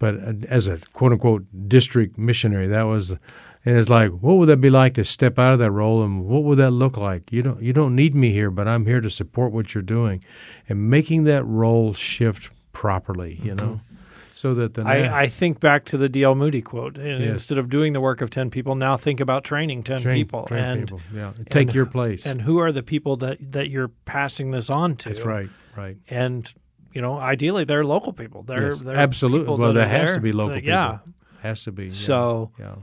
but 0.02 0.16
uh, 0.16 0.32
as 0.48 0.66
a 0.66 0.78
quote 0.94 1.12
unquote 1.12 1.44
district 1.68 2.18
missionary, 2.18 2.66
that 2.66 2.82
was, 2.82 3.10
and 3.10 3.78
it's 3.78 3.88
like, 3.88 4.10
what 4.10 4.34
would 4.34 4.48
that 4.48 4.56
be 4.56 4.68
like 4.68 4.94
to 4.94 5.04
step 5.04 5.38
out 5.38 5.52
of 5.52 5.60
that 5.60 5.70
role, 5.70 6.02
and 6.02 6.24
what 6.24 6.42
would 6.42 6.58
that 6.58 6.72
look 6.72 6.96
like? 6.96 7.30
You 7.30 7.40
don't 7.42 7.62
you 7.62 7.72
don't 7.72 7.94
need 7.94 8.12
me 8.12 8.32
here, 8.32 8.50
but 8.50 8.66
I'm 8.66 8.84
here 8.84 9.00
to 9.00 9.08
support 9.08 9.52
what 9.52 9.74
you're 9.74 9.82
doing, 9.82 10.24
and 10.68 10.90
making 10.90 11.22
that 11.24 11.44
role 11.44 11.94
shift 11.94 12.50
properly, 12.72 13.38
you 13.44 13.54
know. 13.54 13.64
Mm-hmm. 13.64 13.96
So 14.34 14.54
that 14.54 14.74
the 14.74 14.82
I, 14.82 15.20
I 15.20 15.28
think 15.28 15.60
back 15.60 15.84
to 15.84 15.96
the 15.96 16.08
D.L. 16.08 16.34
Moody 16.34 16.62
quote. 16.62 16.98
Yes. 16.98 17.20
Instead 17.20 17.58
of 17.58 17.70
doing 17.70 17.92
the 17.92 18.00
work 18.00 18.22
of 18.22 18.28
ten 18.28 18.50
people, 18.50 18.74
now 18.74 18.96
think 18.96 19.20
about 19.20 19.44
training 19.44 19.84
ten 19.84 20.00
train, 20.00 20.16
people 20.16 20.46
train 20.46 20.64
and 20.64 20.80
people. 20.80 21.00
Yeah. 21.14 21.32
take 21.48 21.68
and, 21.68 21.74
your 21.76 21.86
place. 21.86 22.26
And 22.26 22.42
who 22.42 22.58
are 22.58 22.72
the 22.72 22.82
people 22.82 23.16
that 23.18 23.38
that 23.52 23.70
you're 23.70 23.92
passing 24.04 24.50
this 24.50 24.68
on 24.68 24.96
to? 24.96 25.10
That's 25.10 25.24
right. 25.24 25.48
Right. 25.76 25.96
And 26.10 26.52
you 26.92 27.00
know, 27.00 27.18
ideally 27.18 27.64
they're 27.64 27.84
local 27.84 28.12
people. 28.12 28.42
They're, 28.42 28.70
yes, 28.70 28.80
they're 28.80 28.96
absolutely. 28.96 29.56
Well, 29.56 29.72
there 29.72 29.88
has 29.88 30.06
there. 30.06 30.14
to 30.16 30.20
be 30.20 30.32
local 30.32 30.56
people. 30.56 30.70
Yeah, 30.70 30.98
has 31.42 31.64
to 31.64 31.72
be. 31.72 31.84
Yeah. 31.84 31.92
So, 31.92 32.52
yeah. 32.58 32.74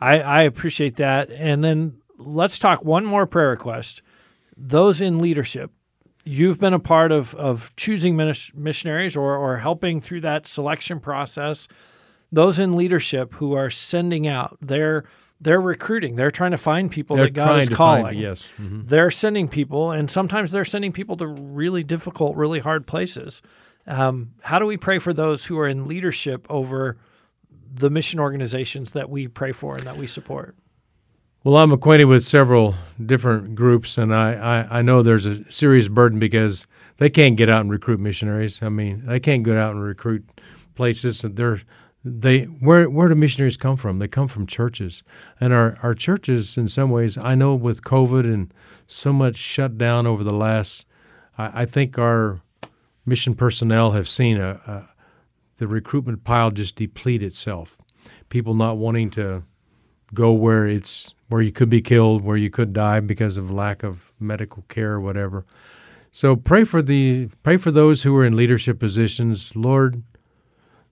I 0.00 0.20
I 0.20 0.42
appreciate 0.42 0.96
that. 0.96 1.30
And 1.30 1.62
then 1.62 2.00
let's 2.18 2.58
talk 2.58 2.84
one 2.84 3.04
more 3.04 3.26
prayer 3.26 3.50
request. 3.50 4.02
Those 4.56 5.00
in 5.00 5.18
leadership, 5.18 5.70
you've 6.24 6.58
been 6.58 6.74
a 6.74 6.78
part 6.78 7.12
of 7.12 7.34
of 7.34 7.74
choosing 7.76 8.16
missionaries 8.16 9.16
or 9.16 9.36
or 9.36 9.58
helping 9.58 10.00
through 10.00 10.22
that 10.22 10.46
selection 10.46 11.00
process. 11.00 11.68
Those 12.32 12.58
in 12.58 12.76
leadership 12.76 13.34
who 13.34 13.54
are 13.54 13.70
sending 13.70 14.26
out, 14.26 14.56
they're 14.60 15.04
they're 15.40 15.60
recruiting. 15.60 16.16
They're 16.16 16.30
trying 16.30 16.50
to 16.50 16.58
find 16.58 16.90
people 16.90 17.16
they're 17.16 17.26
that 17.26 17.32
God 17.32 17.62
is 17.62 17.68
calling. 17.68 18.04
Find, 18.04 18.18
yes, 18.18 18.50
mm-hmm. 18.58 18.82
they're 18.84 19.10
sending 19.10 19.48
people, 19.48 19.90
and 19.90 20.10
sometimes 20.10 20.52
they're 20.52 20.64
sending 20.64 20.92
people 20.92 21.16
to 21.18 21.26
really 21.26 21.82
difficult, 21.82 22.36
really 22.36 22.60
hard 22.60 22.86
places. 22.86 23.42
Um, 23.86 24.32
how 24.42 24.58
do 24.58 24.66
we 24.66 24.76
pray 24.76 24.98
for 24.98 25.12
those 25.12 25.46
who 25.46 25.58
are 25.58 25.66
in 25.66 25.88
leadership 25.88 26.46
over 26.50 26.98
the 27.72 27.90
mission 27.90 28.20
organizations 28.20 28.92
that 28.92 29.08
we 29.08 29.28
pray 29.28 29.52
for 29.52 29.76
and 29.76 29.86
that 29.86 29.96
we 29.96 30.06
support? 30.06 30.56
Well, 31.42 31.56
I'm 31.56 31.72
acquainted 31.72 32.04
with 32.04 32.22
several 32.22 32.74
different 33.04 33.54
groups, 33.54 33.96
and 33.96 34.14
I, 34.14 34.32
I, 34.34 34.78
I 34.78 34.82
know 34.82 35.02
there's 35.02 35.24
a 35.24 35.50
serious 35.50 35.88
burden 35.88 36.18
because 36.18 36.66
they 36.98 37.08
can't 37.08 37.36
get 37.36 37.48
out 37.48 37.62
and 37.62 37.70
recruit 37.70 37.98
missionaries. 37.98 38.62
I 38.62 38.68
mean, 38.68 39.06
they 39.06 39.20
can't 39.20 39.42
get 39.42 39.56
out 39.56 39.74
and 39.74 39.82
recruit 39.82 40.28
places. 40.74 41.22
That 41.22 41.36
they're 41.36 41.62
they 42.04 42.44
where 42.44 42.88
where 42.88 43.08
do 43.08 43.14
missionaries 43.14 43.56
come 43.56 43.76
from? 43.76 43.98
They 43.98 44.08
come 44.08 44.28
from 44.28 44.46
churches, 44.46 45.02
and 45.40 45.52
our 45.52 45.78
our 45.82 45.94
churches, 45.94 46.56
in 46.56 46.68
some 46.68 46.90
ways, 46.90 47.18
I 47.18 47.34
know 47.34 47.54
with 47.54 47.82
COVID 47.82 48.24
and 48.24 48.52
so 48.86 49.12
much 49.12 49.36
shut 49.36 49.76
down 49.76 50.06
over 50.06 50.24
the 50.24 50.32
last, 50.32 50.86
I, 51.36 51.62
I 51.62 51.64
think 51.66 51.98
our 51.98 52.40
mission 53.04 53.34
personnel 53.34 53.92
have 53.92 54.08
seen 54.08 54.40
a, 54.40 54.60
a 54.66 54.88
the 55.56 55.66
recruitment 55.66 56.24
pile 56.24 56.50
just 56.50 56.76
deplete 56.76 57.22
itself. 57.22 57.76
People 58.30 58.54
not 58.54 58.78
wanting 58.78 59.10
to 59.10 59.42
go 60.14 60.32
where 60.32 60.66
it's 60.66 61.14
where 61.28 61.42
you 61.42 61.52
could 61.52 61.70
be 61.70 61.82
killed, 61.82 62.22
where 62.22 62.36
you 62.36 62.50
could 62.50 62.72
die 62.72 63.00
because 63.00 63.36
of 63.36 63.50
lack 63.50 63.82
of 63.82 64.12
medical 64.18 64.64
care 64.68 64.92
or 64.92 65.00
whatever. 65.00 65.44
So 66.12 66.34
pray 66.34 66.64
for 66.64 66.82
the 66.82 67.28
pray 67.42 67.56
for 67.56 67.70
those 67.70 68.02
who 68.02 68.16
are 68.16 68.24
in 68.24 68.34
leadership 68.34 68.78
positions. 68.78 69.54
Lord, 69.54 70.02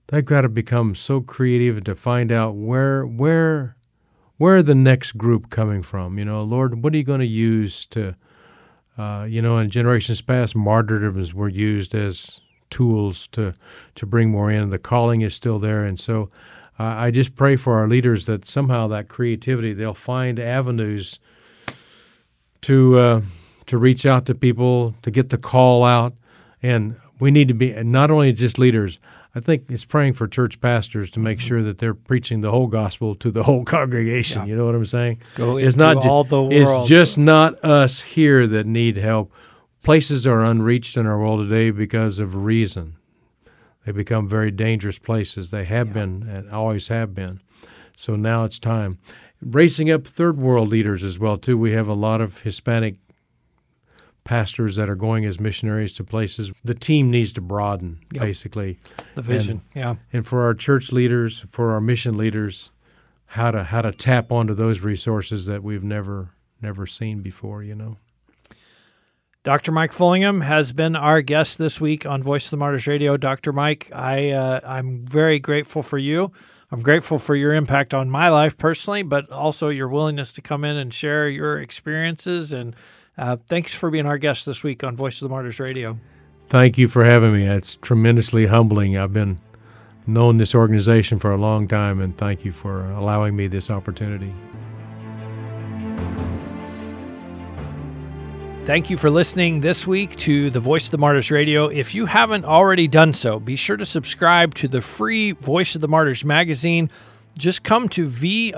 they've 0.09 0.25
got 0.25 0.41
to 0.41 0.49
become 0.49 0.95
so 0.95 1.21
creative 1.21 1.83
to 1.83 1.95
find 1.95 2.31
out 2.31 2.55
where 2.55 3.05
where 3.05 3.75
where 4.37 4.63
the 4.63 4.75
next 4.75 5.17
group 5.17 5.49
coming 5.49 5.83
from. 5.83 6.17
You 6.17 6.25
know, 6.25 6.43
Lord, 6.43 6.83
what 6.83 6.93
are 6.93 6.97
you 6.97 7.03
going 7.03 7.19
to 7.19 7.25
use 7.25 7.85
to, 7.87 8.15
uh, 8.97 9.25
you 9.27 9.41
know, 9.41 9.57
in 9.57 9.69
generations 9.69 10.21
past, 10.21 10.55
martyrdoms 10.55 11.33
were 11.33 11.49
used 11.49 11.93
as 11.93 12.39
tools 12.69 13.27
to 13.27 13.51
to 13.95 14.05
bring 14.05 14.31
more 14.31 14.51
in. 14.51 14.69
The 14.69 14.79
calling 14.79 15.21
is 15.21 15.33
still 15.33 15.59
there, 15.59 15.83
and 15.83 15.99
so 15.99 16.29
uh, 16.79 16.83
I 16.83 17.11
just 17.11 17.35
pray 17.35 17.55
for 17.55 17.77
our 17.79 17.87
leaders 17.87 18.25
that 18.25 18.45
somehow 18.45 18.87
that 18.87 19.07
creativity 19.07 19.73
they'll 19.73 19.93
find 19.93 20.39
avenues 20.39 21.19
to 22.61 22.97
uh, 22.97 23.21
to 23.67 23.77
reach 23.77 24.05
out 24.05 24.25
to 24.25 24.35
people 24.35 24.95
to 25.01 25.11
get 25.11 25.29
the 25.29 25.37
call 25.37 25.83
out, 25.83 26.13
and 26.63 26.95
we 27.19 27.31
need 27.31 27.47
to 27.49 27.53
be 27.53 27.71
not 27.83 28.09
only 28.09 28.31
just 28.31 28.57
leaders. 28.57 28.99
I 29.35 29.39
think 29.39 29.65
it's 29.69 29.85
praying 29.85 30.13
for 30.13 30.27
church 30.27 30.59
pastors 30.59 31.11
to 31.11 31.19
make 31.19 31.37
mm-hmm. 31.37 31.47
sure 31.47 31.63
that 31.63 31.77
they're 31.77 31.93
preaching 31.93 32.41
the 32.41 32.51
whole 32.51 32.67
gospel 32.67 33.15
to 33.15 33.29
the 33.29 33.43
whole 33.43 33.63
congregation. 33.65 34.41
Yeah. 34.43 34.47
You 34.47 34.55
know 34.55 34.65
what 34.65 34.75
I'm 34.75 34.85
saying? 34.85 35.21
Go 35.35 35.57
it's 35.57 35.75
not 35.75 35.97
all 36.05 36.23
the 36.23 36.41
world. 36.41 36.53
It's 36.53 36.89
just 36.89 37.17
not 37.17 37.63
us 37.63 38.01
here 38.01 38.47
that 38.47 38.65
need 38.65 38.97
help. 38.97 39.31
Places 39.83 40.25
are 40.27 40.43
unreached 40.43 40.97
in 40.97 41.05
our 41.05 41.19
world 41.19 41.47
today 41.47 41.71
because 41.71 42.19
of 42.19 42.35
reason. 42.35 42.95
They 43.85 43.91
become 43.91 44.27
very 44.27 44.51
dangerous 44.51 44.99
places. 44.99 45.51
They 45.51 45.65
have 45.65 45.87
yeah. 45.87 45.93
been 45.93 46.23
and 46.23 46.49
always 46.51 46.89
have 46.89 47.13
been. 47.13 47.41
So 47.95 48.15
now 48.15 48.43
it's 48.43 48.59
time. 48.59 48.97
Racing 49.41 49.89
up 49.89 50.05
third 50.05 50.37
world 50.37 50.69
leaders 50.69 51.03
as 51.03 51.17
well 51.17 51.37
too. 51.37 51.57
We 51.57 51.71
have 51.73 51.87
a 51.87 51.93
lot 51.93 52.19
of 52.19 52.39
Hispanic 52.39 52.95
pastors 54.29 54.75
that 54.75 54.87
are 54.87 54.95
going 54.95 55.25
as 55.25 55.39
missionaries 55.39 55.91
to 55.91 56.03
places. 56.03 56.51
The 56.63 56.75
team 56.75 57.09
needs 57.09 57.33
to 57.33 57.41
broaden, 57.41 57.97
yep. 58.13 58.21
basically. 58.21 58.77
The 59.15 59.23
vision, 59.23 59.63
and, 59.73 59.81
yeah. 59.81 59.95
And 60.13 60.27
for 60.27 60.43
our 60.43 60.53
church 60.53 60.91
leaders, 60.91 61.43
for 61.49 61.71
our 61.71 61.81
mission 61.81 62.15
leaders, 62.15 62.69
how 63.25 63.49
to 63.49 63.63
how 63.63 63.81
to 63.81 63.91
tap 63.91 64.31
onto 64.31 64.53
those 64.53 64.81
resources 64.81 65.47
that 65.47 65.63
we've 65.63 65.83
never 65.83 66.29
never 66.61 66.85
seen 66.85 67.21
before. 67.21 67.63
You 67.63 67.73
know. 67.73 67.97
Dr. 69.43 69.71
Mike 69.71 69.93
Fullingim 69.93 70.43
has 70.43 70.73
been 70.73 70.95
our 70.95 71.23
guest 71.23 71.57
this 71.57 71.81
week 71.81 72.05
on 72.05 72.21
Voice 72.21 72.45
of 72.45 72.51
the 72.51 72.57
Martyrs 72.57 72.85
Radio. 72.85 73.17
Dr. 73.17 73.51
Mike, 73.51 73.89
I 73.95 74.29
uh, 74.29 74.59
I'm 74.63 75.07
very 75.07 75.39
grateful 75.39 75.81
for 75.81 75.97
you. 75.97 76.31
I'm 76.71 76.83
grateful 76.83 77.17
for 77.17 77.35
your 77.35 77.55
impact 77.55 77.95
on 77.95 78.11
my 78.11 78.29
life 78.29 78.59
personally, 78.59 79.01
but 79.01 79.31
also 79.31 79.69
your 79.69 79.87
willingness 79.87 80.31
to 80.33 80.41
come 80.41 80.63
in 80.63 80.77
and 80.77 80.93
share 80.93 81.27
your 81.27 81.59
experiences 81.59 82.53
and 82.53 82.75
uh, 83.19 83.37
thanks 83.47 83.73
for 83.73 83.91
being 83.91 84.05
our 84.05 84.17
guest 84.17 84.45
this 84.45 84.63
week 84.63 84.83
on 84.83 84.95
Voice 84.95 85.21
of 85.21 85.27
the 85.27 85.33
Martyrs 85.33 85.59
Radio. 85.59 85.99
Thank 86.47 86.77
you 86.77 86.87
for 86.87 87.03
having 87.03 87.33
me. 87.33 87.45
It's 87.45 87.75
tremendously 87.75 88.47
humbling. 88.47 88.97
I've 88.97 89.13
been 89.13 89.39
known 90.07 90.37
this 90.37 90.55
organization 90.55 91.19
for 91.19 91.31
a 91.31 91.37
long 91.37 91.67
time, 91.67 91.99
and 91.99 92.17
thank 92.17 92.43
you 92.43 92.51
for 92.51 92.89
allowing 92.91 93.35
me 93.35 93.47
this 93.47 93.69
opportunity. 93.69 94.33
Thank 98.65 98.89
you 98.89 98.97
for 98.97 99.09
listening 99.09 99.61
this 99.61 99.85
week 99.87 100.15
to 100.17 100.49
the 100.49 100.59
Voice 100.59 100.85
of 100.85 100.91
the 100.91 100.97
Martyrs 100.99 101.31
Radio. 101.31 101.67
If 101.67 101.95
you 101.95 102.05
haven't 102.05 102.45
already 102.45 102.87
done 102.87 103.13
so, 103.13 103.39
be 103.39 103.55
sure 103.55 103.77
to 103.77 103.85
subscribe 103.85 104.53
to 104.55 104.67
the 104.67 104.81
free 104.81 105.31
Voice 105.31 105.75
of 105.75 105.81
the 105.81 105.87
Martyrs 105.87 106.23
magazine 106.23 106.89
just 107.39 107.63
come 107.63 107.89
to 107.89 108.05
vomradio.net, 108.05 108.53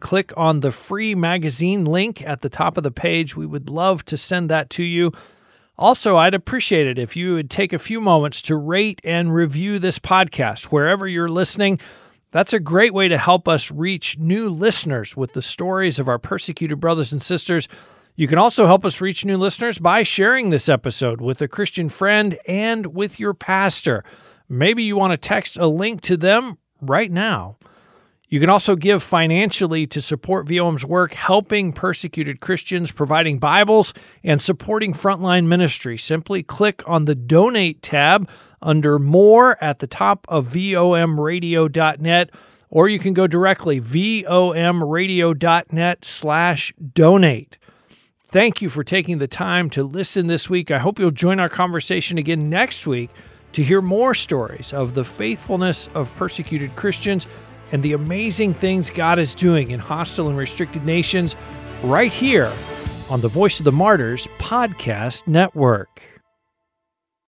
click 0.00 0.32
on 0.36 0.60
the 0.60 0.70
free 0.70 1.14
magazine 1.14 1.84
link 1.84 2.22
at 2.22 2.40
the 2.40 2.48
top 2.48 2.78
of 2.78 2.84
the 2.84 2.90
page. 2.90 3.36
We 3.36 3.44
would 3.44 3.68
love 3.68 4.04
to 4.06 4.16
send 4.16 4.48
that 4.50 4.70
to 4.70 4.82
you. 4.82 5.12
Also, 5.76 6.16
I'd 6.16 6.32
appreciate 6.32 6.86
it 6.86 6.98
if 6.98 7.16
you 7.16 7.34
would 7.34 7.50
take 7.50 7.74
a 7.74 7.78
few 7.78 8.00
moments 8.00 8.40
to 8.42 8.56
rate 8.56 9.00
and 9.04 9.34
review 9.34 9.78
this 9.78 9.98
podcast 9.98 10.66
wherever 10.66 11.06
you're 11.06 11.28
listening. 11.28 11.78
That's 12.30 12.54
a 12.54 12.60
great 12.60 12.94
way 12.94 13.08
to 13.08 13.18
help 13.18 13.46
us 13.46 13.70
reach 13.70 14.18
new 14.18 14.48
listeners 14.48 15.16
with 15.16 15.34
the 15.34 15.42
stories 15.42 15.98
of 15.98 16.08
our 16.08 16.18
persecuted 16.18 16.80
brothers 16.80 17.12
and 17.12 17.22
sisters. 17.22 17.68
You 18.14 18.26
can 18.28 18.38
also 18.38 18.66
help 18.66 18.86
us 18.86 19.02
reach 19.02 19.26
new 19.26 19.36
listeners 19.36 19.78
by 19.78 20.02
sharing 20.02 20.48
this 20.48 20.68
episode 20.68 21.20
with 21.20 21.42
a 21.42 21.48
Christian 21.48 21.88
friend 21.90 22.38
and 22.46 22.86
with 22.94 23.20
your 23.20 23.34
pastor. 23.34 24.04
Maybe 24.48 24.82
you 24.82 24.96
want 24.96 25.12
to 25.12 25.18
text 25.18 25.58
a 25.58 25.66
link 25.66 26.00
to 26.02 26.16
them 26.16 26.56
right 26.80 27.10
now. 27.10 27.56
You 28.28 28.40
can 28.40 28.50
also 28.50 28.74
give 28.74 29.04
financially 29.04 29.86
to 29.86 30.02
support 30.02 30.48
VOM's 30.48 30.84
work, 30.84 31.12
helping 31.12 31.72
persecuted 31.72 32.40
Christians, 32.40 32.90
providing 32.90 33.38
Bibles, 33.38 33.94
and 34.24 34.42
supporting 34.42 34.92
frontline 34.92 35.46
ministry. 35.46 35.96
Simply 35.96 36.42
click 36.42 36.82
on 36.88 37.04
the 37.04 37.14
Donate 37.14 37.82
tab 37.82 38.28
under 38.60 38.98
More 38.98 39.62
at 39.62 39.78
the 39.78 39.86
top 39.86 40.26
of 40.28 40.48
VOMradio.net, 40.48 42.30
or 42.68 42.88
you 42.88 42.98
can 42.98 43.14
go 43.14 43.28
directly 43.28 43.80
VOMradio.net 43.80 46.04
slash 46.04 46.74
donate. 46.94 47.58
Thank 48.24 48.60
you 48.60 48.68
for 48.68 48.82
taking 48.82 49.18
the 49.18 49.28
time 49.28 49.70
to 49.70 49.84
listen 49.84 50.26
this 50.26 50.50
week. 50.50 50.72
I 50.72 50.78
hope 50.78 50.98
you'll 50.98 51.12
join 51.12 51.38
our 51.38 51.48
conversation 51.48 52.18
again 52.18 52.50
next 52.50 52.88
week 52.88 53.10
to 53.56 53.64
hear 53.64 53.80
more 53.80 54.12
stories 54.12 54.74
of 54.74 54.92
the 54.92 55.02
faithfulness 55.02 55.88
of 55.94 56.14
persecuted 56.16 56.76
Christians 56.76 57.26
and 57.72 57.82
the 57.82 57.94
amazing 57.94 58.52
things 58.52 58.90
God 58.90 59.18
is 59.18 59.34
doing 59.34 59.70
in 59.70 59.80
hostile 59.80 60.28
and 60.28 60.36
restricted 60.36 60.84
nations 60.84 61.34
right 61.82 62.12
here 62.12 62.52
on 63.08 63.22
the 63.22 63.28
Voice 63.28 63.58
of 63.58 63.64
the 63.64 63.72
Martyrs 63.72 64.28
podcast 64.38 65.26
network. 65.26 66.15